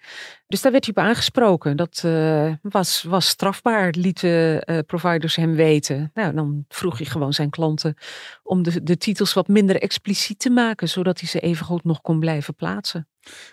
Dus 0.48 0.60
daar 0.62 0.72
werd 0.72 0.84
hij 0.84 0.94
op 0.96 1.02
aangesproken. 1.02 1.76
Dat 1.76 2.02
uh, 2.06 2.52
was, 2.62 3.02
was 3.02 3.28
strafbaar, 3.28 3.94
lieten 3.98 4.70
uh, 4.70 4.78
providers 4.86 5.36
hem 5.36 5.54
weten. 5.54 6.10
Nou, 6.14 6.34
dan 6.34 6.64
vroeg 6.68 6.96
hij 6.96 7.06
gewoon 7.06 7.32
zijn 7.32 7.50
klanten 7.50 7.96
om 8.42 8.62
de, 8.62 8.82
de 8.82 8.96
titels 8.96 9.32
wat 9.32 9.48
minder 9.48 9.80
expliciet 9.80 10.38
te 10.38 10.50
maken, 10.50 10.88
zodat 10.88 11.20
hij 11.20 11.28
ze 11.28 11.40
even 11.40 11.66
goed 11.66 11.84
nog 11.84 12.00
kon 12.00 12.20
blijven 12.20 12.54
plaatsen. 12.54 13.08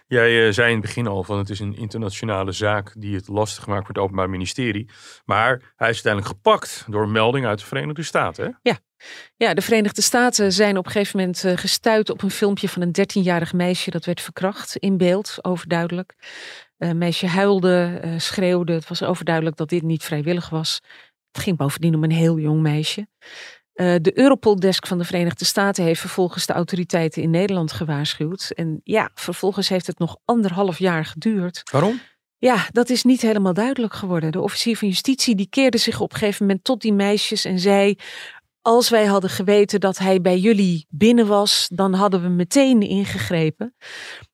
Jij 0.07 0.51
zei 0.51 0.67
in 0.67 0.77
het 0.77 0.85
begin 0.85 1.07
al 1.07 1.23
van 1.23 1.37
het 1.37 1.49
is 1.49 1.59
een 1.59 1.75
internationale 1.75 2.51
zaak 2.51 2.93
die 2.97 3.15
het 3.15 3.27
lastig 3.27 3.67
maakt 3.67 3.85
voor 3.85 3.95
het 3.95 4.03
Openbaar 4.03 4.29
Ministerie. 4.29 4.89
Maar 5.25 5.73
hij 5.75 5.89
is 5.89 6.03
uiteindelijk 6.03 6.33
gepakt 6.33 6.85
door 6.89 7.03
een 7.03 7.11
melding 7.11 7.45
uit 7.45 7.59
de 7.59 7.65
Verenigde 7.65 8.03
Staten. 8.03 8.45
Hè? 8.45 8.51
Ja, 8.61 8.77
ja, 9.35 9.53
de 9.53 9.61
Verenigde 9.61 10.01
Staten 10.01 10.51
zijn 10.51 10.77
op 10.77 10.85
een 10.85 10.91
gegeven 10.91 11.19
moment 11.19 11.43
gestuurd 11.55 12.09
op 12.09 12.21
een 12.21 12.31
filmpje 12.31 12.69
van 12.69 12.81
een 12.81 12.95
13-jarig 13.01 13.53
meisje 13.53 13.91
dat 13.91 14.05
werd 14.05 14.21
verkracht 14.21 14.75
in 14.75 14.97
beeld, 14.97 15.37
overduidelijk. 15.41 16.15
Een 16.83 16.89
uh, 16.89 16.95
meisje 16.95 17.27
huilde, 17.27 18.01
uh, 18.05 18.19
schreeuwde. 18.19 18.73
Het 18.73 18.87
was 18.87 19.03
overduidelijk 19.03 19.55
dat 19.55 19.69
dit 19.69 19.83
niet 19.83 20.03
vrijwillig 20.03 20.49
was. 20.49 20.81
Het 21.31 21.43
ging 21.43 21.57
bovendien 21.57 21.95
om 21.95 22.03
een 22.03 22.11
heel 22.11 22.39
jong 22.39 22.61
meisje. 22.61 23.07
de 23.73 24.11
Europol-desk 24.13 24.87
van 24.87 24.97
de 24.97 25.03
Verenigde 25.03 25.45
Staten 25.45 25.83
heeft 25.83 25.99
vervolgens 25.99 26.45
de 26.45 26.53
autoriteiten 26.53 27.21
in 27.21 27.29
Nederland 27.29 27.71
gewaarschuwd. 27.71 28.51
En 28.51 28.81
ja, 28.83 29.11
vervolgens 29.13 29.69
heeft 29.69 29.87
het 29.87 29.99
nog 29.99 30.17
anderhalf 30.25 30.79
jaar 30.79 31.05
geduurd. 31.05 31.61
Waarom? 31.71 32.01
Ja, 32.37 32.67
dat 32.71 32.89
is 32.89 33.03
niet 33.03 33.21
helemaal 33.21 33.53
duidelijk 33.53 33.93
geworden. 33.93 34.31
De 34.31 34.41
officier 34.41 34.77
van 34.77 34.87
justitie 34.87 35.35
die 35.35 35.49
keerde 35.49 35.77
zich 35.77 36.01
op 36.01 36.11
een 36.11 36.17
gegeven 36.17 36.45
moment 36.45 36.63
tot 36.63 36.81
die 36.81 36.93
meisjes 36.93 37.45
en 37.45 37.59
zei: 37.59 37.95
als 38.61 38.89
wij 38.89 39.05
hadden 39.05 39.29
geweten 39.29 39.79
dat 39.79 39.97
hij 39.97 40.21
bij 40.21 40.37
jullie 40.37 40.85
binnen 40.89 41.27
was, 41.27 41.69
dan 41.73 41.93
hadden 41.93 42.21
we 42.21 42.27
meteen 42.27 42.81
ingegrepen. 42.81 43.75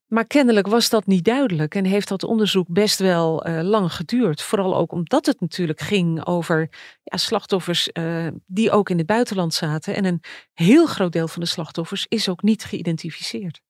Maar 0.09 0.25
kennelijk 0.25 0.67
was 0.67 0.89
dat 0.89 1.05
niet 1.05 1.25
duidelijk 1.25 1.75
en 1.75 1.85
heeft 1.85 2.07
dat 2.07 2.23
onderzoek 2.23 2.67
best 2.69 2.99
wel 2.99 3.47
uh, 3.47 3.61
lang 3.61 3.93
geduurd. 3.93 4.41
Vooral 4.41 4.75
ook 4.77 4.91
omdat 4.91 5.25
het 5.25 5.39
natuurlijk 5.39 5.81
ging 5.81 6.25
over 6.25 6.69
ja, 7.03 7.17
slachtoffers 7.17 7.89
uh, 7.93 8.27
die 8.45 8.71
ook 8.71 8.89
in 8.89 8.97
het 8.97 9.05
buitenland 9.05 9.53
zaten. 9.53 9.95
En 9.95 10.05
een 10.05 10.23
heel 10.53 10.85
groot 10.85 11.11
deel 11.11 11.27
van 11.27 11.41
de 11.41 11.47
slachtoffers 11.47 12.05
is 12.07 12.29
ook 12.29 12.41
niet 12.41 12.63
geïdentificeerd. 12.63 13.61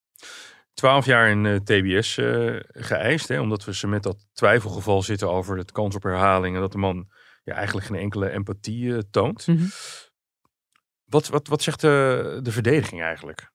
Twaalf 0.74 1.06
jaar 1.06 1.30
in 1.30 1.46
uh, 1.46 1.56
TBS 1.56 2.14
geëist, 2.72 3.28
hè, 3.28 3.40
omdat 3.40 3.66
we 3.66 3.76
ze 3.76 3.88
met 3.88 4.04
dat 4.04 4.26
twijfelgeval 4.34 5.02
zitten 5.02 5.32
over 5.32 5.58
het 5.58 5.72
kans 5.72 5.96
op 5.96 6.04
herhaling 6.04 6.56
en 6.56 6.62
dat 6.62 6.72
de 6.72 6.78
man 6.78 7.08
ja, 7.44 7.54
eigenlijk 7.54 7.88
geen 7.88 8.00
enkele 8.00 8.30
empathie 8.30 9.10
toont. 9.10 9.48
Mm 9.48 9.58
-hmm. 9.58 9.70
Wat, 11.06 11.28
wat, 11.28 11.48
wat 11.48 11.62
zegt 11.62 11.82
de, 11.82 12.40
de 12.44 12.52
verdediging 12.52 13.02
eigenlijk? 13.02 13.52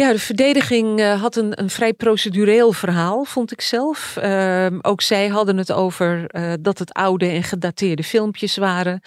Ja, 0.00 0.12
de 0.12 0.18
verdediging 0.18 1.00
uh, 1.00 1.20
had 1.20 1.36
een, 1.36 1.60
een 1.60 1.70
vrij 1.70 1.92
procedureel 1.92 2.72
verhaal, 2.72 3.24
vond 3.24 3.52
ik 3.52 3.60
zelf. 3.60 4.16
Uh, 4.22 4.66
ook 4.82 5.00
zij 5.00 5.28
hadden 5.28 5.56
het 5.56 5.72
over 5.72 6.34
uh, 6.36 6.52
dat 6.60 6.78
het 6.78 6.92
oude 6.92 7.26
en 7.26 7.42
gedateerde 7.42 8.02
filmpjes 8.02 8.56
waren. 8.56 9.00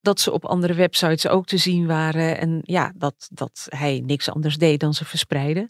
Dat 0.00 0.20
ze 0.20 0.32
op 0.32 0.44
andere 0.44 0.74
websites 0.74 1.28
ook 1.28 1.46
te 1.46 1.56
zien 1.56 1.86
waren. 1.86 2.38
En 2.38 2.60
ja, 2.62 2.92
dat, 2.96 3.28
dat 3.32 3.66
hij 3.68 4.02
niks 4.06 4.30
anders 4.30 4.56
deed 4.56 4.80
dan 4.80 4.94
ze 4.94 5.04
verspreiden. 5.04 5.68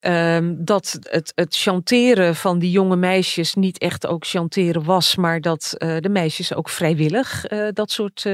Um, 0.00 0.64
dat 0.64 0.98
het, 1.02 1.32
het 1.34 1.56
chanteren 1.56 2.34
van 2.34 2.58
die 2.58 2.70
jonge 2.70 2.96
meisjes 2.96 3.54
niet 3.54 3.78
echt 3.78 4.06
ook 4.06 4.26
chanteren 4.26 4.84
was, 4.84 5.16
maar 5.16 5.40
dat 5.40 5.74
uh, 5.78 5.96
de 6.00 6.08
meisjes 6.08 6.54
ook 6.54 6.68
vrijwillig 6.68 7.44
dat 7.72 7.90
soort 7.90 8.26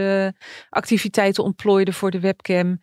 activiteiten 0.69 1.45
ontplooiden 1.45 1.95
voor 1.95 2.11
de 2.11 2.21
webcam. 2.21 2.81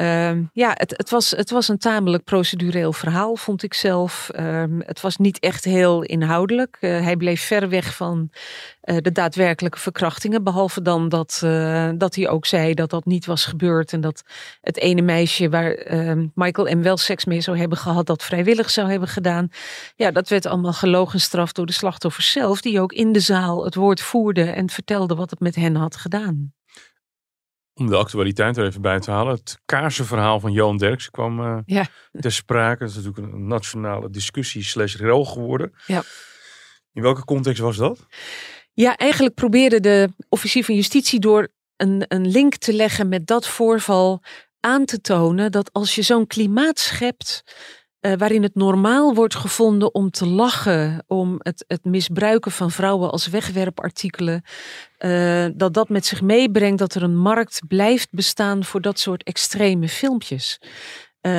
Um, 0.00 0.50
ja, 0.52 0.70
het, 0.74 0.94
het, 0.96 1.10
was, 1.10 1.30
het 1.30 1.50
was 1.50 1.68
een 1.68 1.78
tamelijk 1.78 2.24
procedureel 2.24 2.92
verhaal, 2.92 3.36
vond 3.36 3.62
ik 3.62 3.74
zelf. 3.74 4.30
Um, 4.36 4.82
het 4.86 5.00
was 5.00 5.16
niet 5.16 5.38
echt 5.38 5.64
heel 5.64 6.02
inhoudelijk. 6.02 6.76
Uh, 6.80 7.00
hij 7.00 7.16
bleef 7.16 7.40
ver 7.40 7.68
weg 7.68 7.96
van 7.96 8.30
uh, 8.84 8.96
de 9.00 9.12
daadwerkelijke 9.12 9.78
verkrachtingen. 9.78 10.44
Behalve 10.44 10.82
dan 10.82 11.08
dat, 11.08 11.40
uh, 11.44 11.90
dat 11.94 12.14
hij 12.14 12.28
ook 12.28 12.46
zei 12.46 12.74
dat 12.74 12.90
dat 12.90 13.04
niet 13.04 13.26
was 13.26 13.44
gebeurd. 13.44 13.92
En 13.92 14.00
dat 14.00 14.22
het 14.60 14.76
ene 14.76 15.02
meisje 15.02 15.48
waar 15.48 15.72
ehm, 15.72 16.26
Michael 16.34 16.76
M. 16.76 16.82
wel 16.82 16.96
seks 16.96 17.24
mee 17.24 17.40
zou 17.40 17.58
hebben 17.58 17.78
gehad, 17.78 18.06
dat 18.06 18.22
vrijwillig 18.22 18.70
zou 18.70 18.90
hebben 18.90 19.08
gedaan. 19.08 19.48
Ja, 19.96 20.10
dat 20.10 20.28
werd 20.28 20.46
allemaal 20.46 20.72
gelogenstraft 20.72 21.54
door 21.54 21.66
de 21.66 21.72
slachtoffers 21.72 22.32
zelf, 22.32 22.60
die 22.60 22.80
ook 22.80 22.92
in 22.92 23.12
de 23.12 23.20
zaal 23.20 23.64
het 23.64 23.74
woord 23.74 24.00
voerden 24.00 24.54
en 24.54 24.70
vertelden 24.70 25.16
wat 25.16 25.30
het 25.30 25.40
met 25.40 25.54
hen 25.54 25.76
had 25.76 25.96
gedaan 25.96 26.52
om 27.78 27.86
de 27.86 27.96
actualiteit 27.96 28.56
er 28.56 28.66
even 28.66 28.80
bij 28.80 29.00
te 29.00 29.10
halen. 29.10 29.34
Het 29.34 29.58
kaarsenverhaal 29.64 30.40
van 30.40 30.52
Johan 30.52 30.76
Derks 30.76 31.10
kwam 31.10 31.40
uh, 31.40 31.58
ja. 31.64 31.86
ter 32.12 32.32
sprake. 32.32 32.78
Dat 32.78 32.88
is 32.88 32.94
natuurlijk 32.96 33.32
een 33.32 33.46
nationale 33.46 34.10
discussie 34.10 34.62
slash 34.62 34.96
rel 34.96 35.24
geworden. 35.24 35.72
Ja. 35.86 36.02
In 36.92 37.02
welke 37.02 37.24
context 37.24 37.60
was 37.60 37.76
dat? 37.76 38.06
Ja, 38.72 38.96
eigenlijk 38.96 39.34
probeerde 39.34 39.80
de 39.80 40.08
officier 40.28 40.64
van 40.64 40.74
justitie 40.74 41.20
door 41.20 41.48
een, 41.76 42.04
een 42.08 42.26
link 42.26 42.56
te 42.56 42.72
leggen 42.72 43.08
met 43.08 43.26
dat 43.26 43.48
voorval 43.48 44.22
aan 44.60 44.84
te 44.84 45.00
tonen 45.00 45.52
dat 45.52 45.72
als 45.72 45.94
je 45.94 46.02
zo'n 46.02 46.26
klimaat 46.26 46.78
schept 46.78 47.42
uh, 48.00 48.12
waarin 48.16 48.42
het 48.42 48.54
normaal 48.54 49.14
wordt 49.14 49.34
gevonden 49.34 49.94
om 49.94 50.10
te 50.10 50.26
lachen, 50.26 51.04
om 51.06 51.36
het, 51.38 51.64
het 51.66 51.84
misbruiken 51.84 52.52
van 52.52 52.70
vrouwen 52.70 53.10
als 53.10 53.26
wegwerpartikelen, 53.26 54.42
uh, 54.98 55.46
dat 55.54 55.74
dat 55.74 55.88
met 55.88 56.06
zich 56.06 56.22
meebrengt 56.22 56.78
dat 56.78 56.94
er 56.94 57.02
een 57.02 57.16
markt 57.16 57.60
blijft 57.68 58.08
bestaan 58.10 58.64
voor 58.64 58.80
dat 58.80 58.98
soort 58.98 59.22
extreme 59.22 59.88
filmpjes. 59.88 60.60
Uh, 61.22 61.32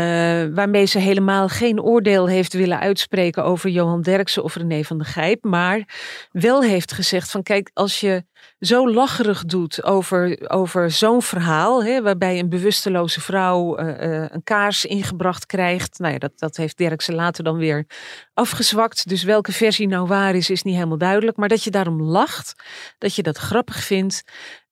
waarmee 0.54 0.86
ze 0.86 1.00
helemaal 1.00 1.48
geen 1.48 1.82
oordeel 1.82 2.28
heeft 2.28 2.54
willen 2.54 2.80
uitspreken 2.80 3.44
over 3.44 3.70
Johan 3.70 4.02
Derksen 4.02 4.44
of 4.44 4.56
René 4.56 4.84
van 4.84 4.98
der 4.98 5.08
Gijp. 5.08 5.44
Maar 5.44 5.88
wel 6.32 6.64
heeft 6.64 6.92
gezegd 6.92 7.32
van 7.32 7.44
kijk, 7.44 7.72
als 7.74 8.00
je 8.00 8.24
zo 8.60 8.92
lacherig 8.92 9.46
doet 9.46 9.84
over, 9.84 10.50
over 10.50 10.92
zo'n 10.92 11.22
verhaal, 11.22 11.84
hè, 11.84 12.02
waarbij 12.02 12.40
een 12.40 12.50
bewusteloze 12.50 13.22
vrouw 13.22 13.80
uh, 13.80 13.86
uh, 13.88 14.26
een 14.30 14.44
kaars 14.44 14.86
ingebracht 14.86 15.46
krijgt. 15.46 16.00
Nou 16.00 16.14
ja, 16.14 16.20
dat, 16.20 16.40
dat 16.40 16.58
heeft 16.58 16.78
Derksen 16.78 17.16
later 17.16 17.44
dan 17.44 17.58
weer 17.58 17.86
afgezwakt. 18.34 19.08
Dus 19.08 19.24
welke 19.24 19.52
versie 19.52 19.88
nou 19.88 20.08
waar 20.08 20.36
is, 20.36 20.50
is 20.50 20.64
niet 20.64 20.76
helemaal 20.76 20.98
duidelijk. 20.98 21.38
Maar 21.38 21.50
dat 21.50 21.64
je 21.64 21.72
daarom 21.72 22.02
lacht, 22.02 22.64
dat 22.98 23.16
je 23.16 23.24
dat 23.24 23.38
grappig 23.38 23.84
vindt 23.84 24.24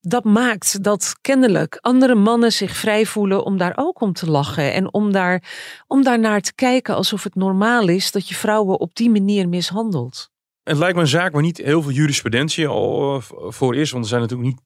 dat 0.07 0.23
maakt 0.23 0.83
dat 0.83 1.15
kennelijk 1.21 1.77
andere 1.81 2.15
mannen 2.15 2.51
zich 2.51 2.71
vrij 2.71 3.05
voelen 3.05 3.43
om 3.43 3.57
daar 3.57 3.73
ook 3.75 4.01
om 4.01 4.13
te 4.13 4.29
lachen. 4.29 4.73
En 4.73 4.93
om 4.93 5.11
daar, 5.11 5.43
om 5.87 6.03
daar 6.03 6.19
naar 6.19 6.41
te 6.41 6.55
kijken 6.55 6.95
alsof 6.95 7.23
het 7.23 7.35
normaal 7.35 7.87
is 7.87 8.11
dat 8.11 8.27
je 8.29 8.35
vrouwen 8.35 8.79
op 8.79 8.95
die 8.95 9.09
manier 9.09 9.49
mishandelt. 9.49 10.29
Het 10.63 10.77
lijkt 10.77 10.95
me 10.95 11.01
een 11.01 11.07
zaak 11.07 11.33
waar 11.33 11.41
niet 11.41 11.57
heel 11.57 11.81
veel 11.81 11.91
jurisprudentie 11.91 12.67
al 12.67 13.21
voor 13.31 13.75
is. 13.75 13.91
Want 13.91 14.03
er 14.03 14.09
zijn 14.09 14.21
natuurlijk 14.21 14.49
niet 14.49 14.61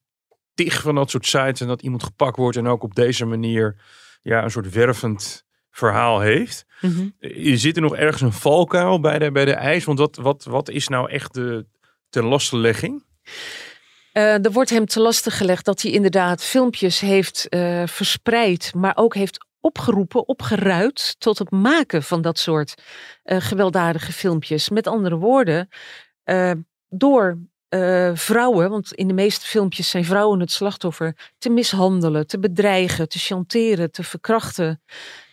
tig 0.53 0.81
van 0.81 0.95
dat 0.95 1.09
soort 1.09 1.25
sites 1.25 1.61
en 1.61 1.67
dat 1.67 1.81
iemand 1.81 2.03
gepakt 2.03 2.37
wordt 2.37 2.57
en 2.57 2.67
ook 2.67 2.83
op 2.83 2.95
deze 2.95 3.25
manier 3.25 3.81
ja, 4.21 4.43
een 4.43 4.51
soort 4.51 4.73
wervend 4.73 5.45
verhaal 5.69 6.19
heeft. 6.19 6.65
Mm 6.81 7.13
Je 7.19 7.57
zit 7.57 7.75
er 7.75 7.81
nog 7.81 7.95
ergens 7.95 8.21
een 8.21 8.33
valkuil 8.33 8.99
bij 8.99 9.19
de, 9.19 9.31
bij 9.31 9.45
de 9.45 9.53
eis? 9.53 9.83
Want 9.83 9.99
wat, 9.99 10.15
wat, 10.15 10.43
wat 10.43 10.69
is 10.69 10.87
nou 10.87 11.09
echt 11.09 11.33
de 11.33 11.65
ten 12.09 12.23
lastenlegging? 12.23 13.03
Uh, 14.13 14.45
er 14.45 14.51
wordt 14.51 14.69
hem 14.69 14.85
te 14.85 14.99
lastig 14.99 15.37
gelegd 15.37 15.65
dat 15.65 15.81
hij 15.81 15.91
inderdaad 15.91 16.43
filmpjes 16.43 16.99
heeft 16.99 17.47
uh, 17.49 17.83
verspreid, 17.85 18.73
maar 18.75 18.97
ook 18.97 19.15
heeft 19.15 19.45
opgeroepen, 19.59 20.27
opgeruid 20.27 21.15
tot 21.19 21.39
het 21.39 21.51
maken 21.51 22.03
van 22.03 22.21
dat 22.21 22.39
soort 22.39 22.81
uh, 23.23 23.37
gewelddadige 23.41 24.11
filmpjes. 24.11 24.69
Met 24.69 24.87
andere 24.87 25.15
woorden, 25.15 25.69
door 26.89 27.37
vrouwen, 28.13 28.69
want 28.69 28.93
in 28.93 29.07
de 29.07 29.13
meeste 29.13 29.45
filmpjes 29.45 29.89
zijn 29.89 30.05
vrouwen 30.05 30.39
het 30.39 30.51
slachtoffer, 30.51 31.31
te 31.37 31.49
mishandelen, 31.49 32.27
te 32.27 32.39
bedreigen, 32.39 33.09
te 33.09 33.19
chanteren, 33.19 33.91
te 33.91 34.03
verkrachten. 34.03 34.81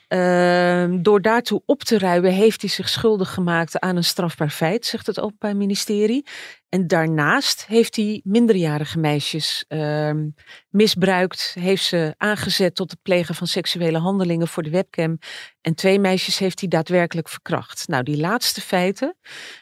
Ehm, 0.09 1.03
door 1.03 1.23
daartoe 1.23 1.62
op 1.66 1.83
te 1.83 1.99
ruimen 1.99 2.33
heeft 2.33 2.61
hij 2.61 2.71
zich 2.71 2.88
schuldig 2.88 3.35
gemaakt 3.35 3.81
aan 3.81 3.97
een 3.97 4.05
strafbaar 4.05 4.51
feit, 4.51 4.87
zegt 4.87 5.07
het 5.07 5.21
Openbaar 5.21 5.57
Ministerie. 5.57 6.27
En 6.68 6.87
daarnaast 6.87 7.66
heeft 7.66 7.97
hij 7.97 8.21
minderjarige 8.25 8.99
meisjes 8.99 9.64
ehm, 9.68 10.29
misbruikt, 10.68 11.57
heeft 11.61 11.85
ze 11.85 12.14
aangezet 12.16 12.75
tot 12.75 12.90
het 12.90 13.03
plegen 13.03 13.35
van 13.35 13.47
seksuele 13.47 13.99
handelingen 13.99 14.49
voor 14.49 14.62
de 14.62 14.71
webcam. 14.71 15.18
En 15.61 15.75
twee 15.75 15.99
meisjes 15.99 16.38
heeft 16.38 16.61
hij 16.61 16.68
daadwerkelijk 16.68 17.29
verkracht. 17.29 17.88
Nou, 17.88 18.03
die 18.03 18.18
laatste 18.18 18.61
feiten, 18.61 19.16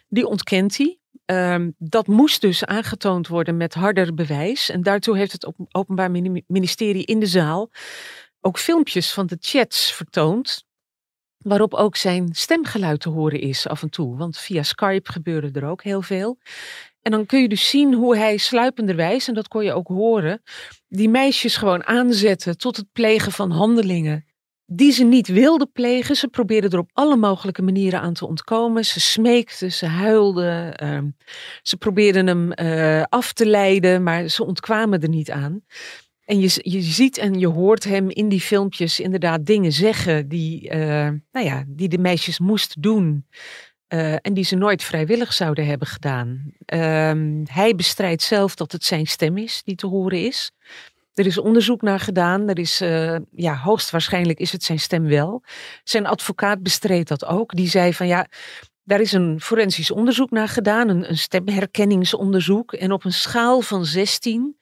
die 0.08 0.26
ontkent 0.26 0.76
hij. 0.76 0.98
Ehm, 1.24 1.70
dat 1.78 2.06
moest 2.06 2.40
dus 2.40 2.64
aangetoond 2.64 3.28
worden 3.28 3.56
met 3.56 3.74
harder 3.74 4.14
bewijs. 4.14 4.70
En 4.70 4.82
daartoe 4.82 5.16
heeft 5.16 5.32
het 5.32 5.52
Openbaar 5.70 6.10
Ministerie 6.46 7.04
in 7.04 7.20
de 7.20 7.26
zaal 7.26 7.70
ook 8.40 8.58
filmpjes 8.58 9.12
van 9.12 9.26
de 9.26 9.36
chats 9.40 9.92
vertoond. 9.92 10.64
Waarop 11.36 11.74
ook 11.74 11.96
zijn 11.96 12.28
stemgeluid 12.32 13.00
te 13.00 13.08
horen 13.08 13.40
is 13.40 13.68
af 13.68 13.82
en 13.82 13.90
toe. 13.90 14.16
Want 14.16 14.38
via 14.38 14.62
Skype 14.62 15.12
gebeurde 15.12 15.60
er 15.60 15.66
ook 15.66 15.82
heel 15.82 16.02
veel. 16.02 16.38
En 17.02 17.10
dan 17.10 17.26
kun 17.26 17.40
je 17.40 17.48
dus 17.48 17.68
zien 17.68 17.94
hoe 17.94 18.16
hij 18.16 18.36
sluipenderwijs, 18.36 19.28
en 19.28 19.34
dat 19.34 19.48
kon 19.48 19.64
je 19.64 19.72
ook 19.72 19.88
horen, 19.88 20.42
die 20.88 21.08
meisjes 21.08 21.56
gewoon 21.56 21.86
aanzetten 21.86 22.58
tot 22.58 22.76
het 22.76 22.92
plegen 22.92 23.32
van 23.32 23.50
handelingen 23.50 24.24
die 24.66 24.92
ze 24.92 25.04
niet 25.04 25.28
wilden 25.28 25.72
plegen. 25.72 26.16
Ze 26.16 26.28
probeerden 26.28 26.70
er 26.70 26.78
op 26.78 26.90
alle 26.92 27.16
mogelijke 27.16 27.62
manieren 27.62 28.00
aan 28.00 28.12
te 28.12 28.26
ontkomen. 28.26 28.84
Ze 28.84 29.00
smeekten, 29.00 29.72
ze 29.72 29.86
huilden, 29.86 30.76
ehm, 30.76 31.10
ze 31.62 31.76
probeerden 31.76 32.26
hem 32.26 32.52
uh, 32.54 33.02
af 33.08 33.32
te 33.32 33.46
leiden, 33.46 34.02
maar 34.02 34.28
ze 34.28 34.44
ontkwamen 34.44 35.02
er 35.02 35.08
niet 35.08 35.30
aan. 35.30 35.64
En 36.26 36.40
je, 36.40 36.60
je 36.62 36.80
ziet 36.80 37.18
en 37.18 37.38
je 37.38 37.46
hoort 37.46 37.84
hem 37.84 38.10
in 38.10 38.28
die 38.28 38.40
filmpjes 38.40 39.00
inderdaad 39.00 39.46
dingen 39.46 39.72
zeggen 39.72 40.28
die, 40.28 40.70
uh, 40.70 41.08
nou 41.32 41.46
ja, 41.46 41.64
die 41.66 41.88
de 41.88 41.98
meisjes 41.98 42.38
moest 42.38 42.82
doen. 42.82 43.26
Uh, 43.88 44.12
en 44.12 44.34
die 44.34 44.44
ze 44.44 44.56
nooit 44.56 44.84
vrijwillig 44.84 45.32
zouden 45.32 45.66
hebben 45.66 45.88
gedaan. 45.88 46.52
Uh, 46.74 47.12
hij 47.44 47.74
bestrijdt 47.76 48.22
zelf 48.22 48.54
dat 48.54 48.72
het 48.72 48.84
zijn 48.84 49.06
stem 49.06 49.38
is 49.38 49.62
die 49.64 49.74
te 49.74 49.86
horen 49.86 50.24
is. 50.24 50.50
Er 51.14 51.26
is 51.26 51.38
onderzoek 51.38 51.82
naar 51.82 52.00
gedaan. 52.00 52.48
Er 52.48 52.58
is, 52.58 52.82
uh, 52.82 53.16
ja, 53.30 53.56
hoogstwaarschijnlijk 53.56 54.38
is 54.38 54.52
het 54.52 54.62
zijn 54.62 54.78
stem 54.78 55.08
wel. 55.08 55.42
Zijn 55.84 56.06
advocaat 56.06 56.62
bestreed 56.62 57.08
dat 57.08 57.24
ook. 57.24 57.54
Die 57.54 57.68
zei 57.68 57.94
van 57.94 58.06
ja, 58.06 58.26
daar 58.84 59.00
is 59.00 59.12
een 59.12 59.40
forensisch 59.40 59.90
onderzoek 59.90 60.30
naar 60.30 60.48
gedaan, 60.48 60.88
een 60.88 61.18
stemherkenningsonderzoek. 61.18 62.72
En 62.72 62.92
op 62.92 63.04
een 63.04 63.12
schaal 63.12 63.60
van 63.60 63.84
16 63.84 64.56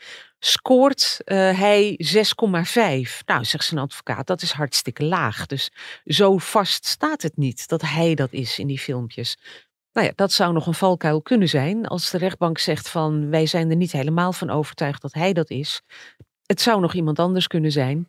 scoort 0.47 1.21
uh, 1.25 1.37
hij 1.59 1.99
6,5. 2.05 3.25
Nou, 3.27 3.45
zegt 3.45 3.65
zijn 3.65 3.81
advocaat, 3.81 4.27
dat 4.27 4.43
is 4.43 4.53
hartstikke 4.53 5.05
laag. 5.05 5.47
Dus 5.47 5.71
zo 6.05 6.39
vast 6.39 6.87
staat 6.87 7.23
het 7.23 7.37
niet 7.37 7.69
dat 7.69 7.83
hij 7.83 8.15
dat 8.15 8.33
is 8.33 8.59
in 8.59 8.67
die 8.67 8.79
filmpjes. 8.79 9.37
Nou 9.93 10.07
ja, 10.07 10.13
dat 10.15 10.33
zou 10.33 10.53
nog 10.53 10.67
een 10.67 10.75
valkuil 10.75 11.23
kunnen 11.23 11.49
zijn 11.49 11.87
als 11.87 12.11
de 12.11 12.19
rechtbank 12.19 12.59
zegt 12.59 12.89
van 12.89 13.31
wij 13.31 13.47
zijn 13.47 13.71
er 13.71 13.77
niet 13.77 13.93
helemaal 13.93 14.33
van 14.33 14.51
overtuigd 14.51 15.03
dat 15.03 15.15
hij 15.15 15.33
dat 15.33 15.51
is 15.51 15.83
het 16.47 16.61
zou 16.61 16.81
nog 16.81 16.95
iemand 16.95 17.19
anders 17.19 17.47
kunnen 17.47 17.73
zijn, 17.73 18.09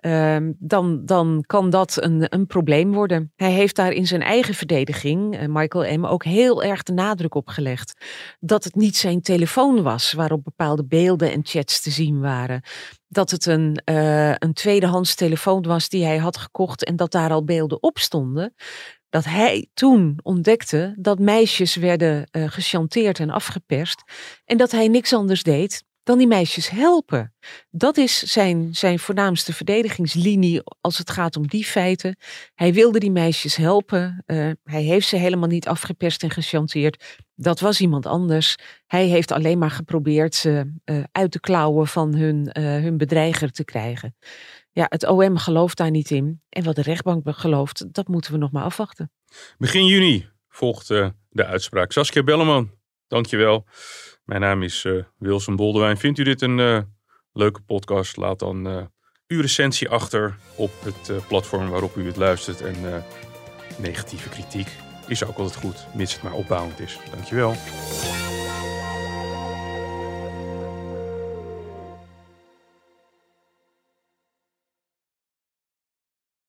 uh, 0.00 0.36
dan, 0.58 1.04
dan 1.04 1.44
kan 1.46 1.70
dat 1.70 2.02
een, 2.02 2.26
een 2.28 2.46
probleem 2.46 2.92
worden. 2.92 3.32
Hij 3.36 3.50
heeft 3.50 3.76
daar 3.76 3.92
in 3.92 4.06
zijn 4.06 4.22
eigen 4.22 4.54
verdediging, 4.54 5.40
uh, 5.40 5.46
Michael 5.48 5.98
M., 5.98 6.04
ook 6.04 6.24
heel 6.24 6.62
erg 6.62 6.82
de 6.82 6.92
nadruk 6.92 7.34
op 7.34 7.48
gelegd 7.48 8.06
dat 8.40 8.64
het 8.64 8.74
niet 8.74 8.96
zijn 8.96 9.20
telefoon 9.20 9.82
was 9.82 10.12
waarop 10.12 10.44
bepaalde 10.44 10.84
beelden 10.84 11.32
en 11.32 11.40
chats 11.42 11.80
te 11.80 11.90
zien 11.90 12.20
waren. 12.20 12.62
Dat 13.08 13.30
het 13.30 13.46
een, 13.46 13.82
uh, 13.90 14.34
een 14.34 14.52
tweedehands 14.52 15.14
telefoon 15.14 15.62
was 15.62 15.88
die 15.88 16.04
hij 16.04 16.18
had 16.18 16.36
gekocht 16.36 16.84
en 16.84 16.96
dat 16.96 17.12
daar 17.12 17.30
al 17.30 17.44
beelden 17.44 17.82
op 17.82 17.98
stonden 17.98 18.54
dat 19.08 19.24
hij 19.24 19.68
toen 19.74 20.18
ontdekte 20.22 20.94
dat 20.98 21.18
meisjes 21.18 21.74
werden 21.74 22.28
uh, 22.32 22.50
gechanteerd 22.50 23.18
en 23.18 23.30
afgeperst. 23.30 24.02
En 24.44 24.56
dat 24.56 24.70
hij 24.70 24.88
niks 24.88 25.12
anders 25.12 25.42
deed 25.42 25.84
dan 26.02 26.18
die 26.18 26.26
meisjes 26.26 26.70
helpen. 26.70 27.34
Dat 27.70 27.96
is 27.96 28.18
zijn, 28.18 28.74
zijn 28.74 28.98
voornaamste 28.98 29.52
verdedigingslinie 29.52 30.62
als 30.80 30.98
het 30.98 31.10
gaat 31.10 31.36
om 31.36 31.46
die 31.46 31.64
feiten. 31.64 32.16
Hij 32.54 32.72
wilde 32.72 32.98
die 32.98 33.10
meisjes 33.10 33.56
helpen. 33.56 34.22
Uh, 34.26 34.50
hij 34.64 34.82
heeft 34.82 35.08
ze 35.08 35.16
helemaal 35.16 35.48
niet 35.48 35.68
afgeperst 35.68 36.22
en 36.22 36.30
gechanteerd. 36.30 37.20
Dat 37.34 37.60
was 37.60 37.80
iemand 37.80 38.06
anders. 38.06 38.56
Hij 38.86 39.06
heeft 39.06 39.32
alleen 39.32 39.58
maar 39.58 39.70
geprobeerd 39.70 40.34
ze 40.34 40.72
uh, 40.84 41.02
uit 41.12 41.32
de 41.32 41.40
klauwen 41.40 41.86
van 41.86 42.14
hun, 42.14 42.50
uh, 42.52 42.64
hun 42.64 42.96
bedreiger 42.96 43.52
te 43.52 43.64
krijgen. 43.64 44.16
Ja, 44.70 44.86
het 44.88 45.06
OM 45.06 45.36
gelooft 45.36 45.76
daar 45.76 45.90
niet 45.90 46.10
in. 46.10 46.42
En 46.48 46.64
wat 46.64 46.76
de 46.76 46.82
rechtbank 46.82 47.22
gelooft, 47.26 47.94
dat 47.94 48.08
moeten 48.08 48.32
we 48.32 48.38
nog 48.38 48.50
maar 48.50 48.64
afwachten. 48.64 49.10
Begin 49.58 49.86
juni 49.86 50.28
volgt 50.48 50.88
de 50.88 51.44
uitspraak. 51.44 51.92
Saskia 51.92 52.22
Belleman, 52.22 52.70
dankjewel. 53.06 53.66
Mijn 54.24 54.40
naam 54.40 54.62
is 54.62 54.84
uh, 54.84 55.02
Wilson 55.18 55.56
Boldewijn. 55.56 55.96
Vindt 55.96 56.18
u 56.18 56.22
dit 56.22 56.42
een 56.42 56.58
uh, 56.58 56.80
leuke 57.32 57.60
podcast? 57.60 58.16
Laat 58.16 58.38
dan 58.38 58.68
uh, 58.68 58.82
uw 59.26 59.40
recensie 59.40 59.88
achter 59.88 60.36
op 60.56 60.70
het 60.82 61.26
platform 61.26 61.68
waarop 61.68 61.96
u 61.96 62.06
het 62.06 62.16
luistert. 62.16 62.60
En 62.60 63.04
negatieve 63.78 64.28
kritiek 64.28 64.68
is 65.06 65.24
ook 65.24 65.36
altijd 65.36 65.56
goed, 65.56 65.86
mits 65.94 66.12
het 66.12 66.22
maar 66.22 66.32
opbouwend 66.32 66.80
is. 66.80 66.98
Dankjewel. 67.10 67.54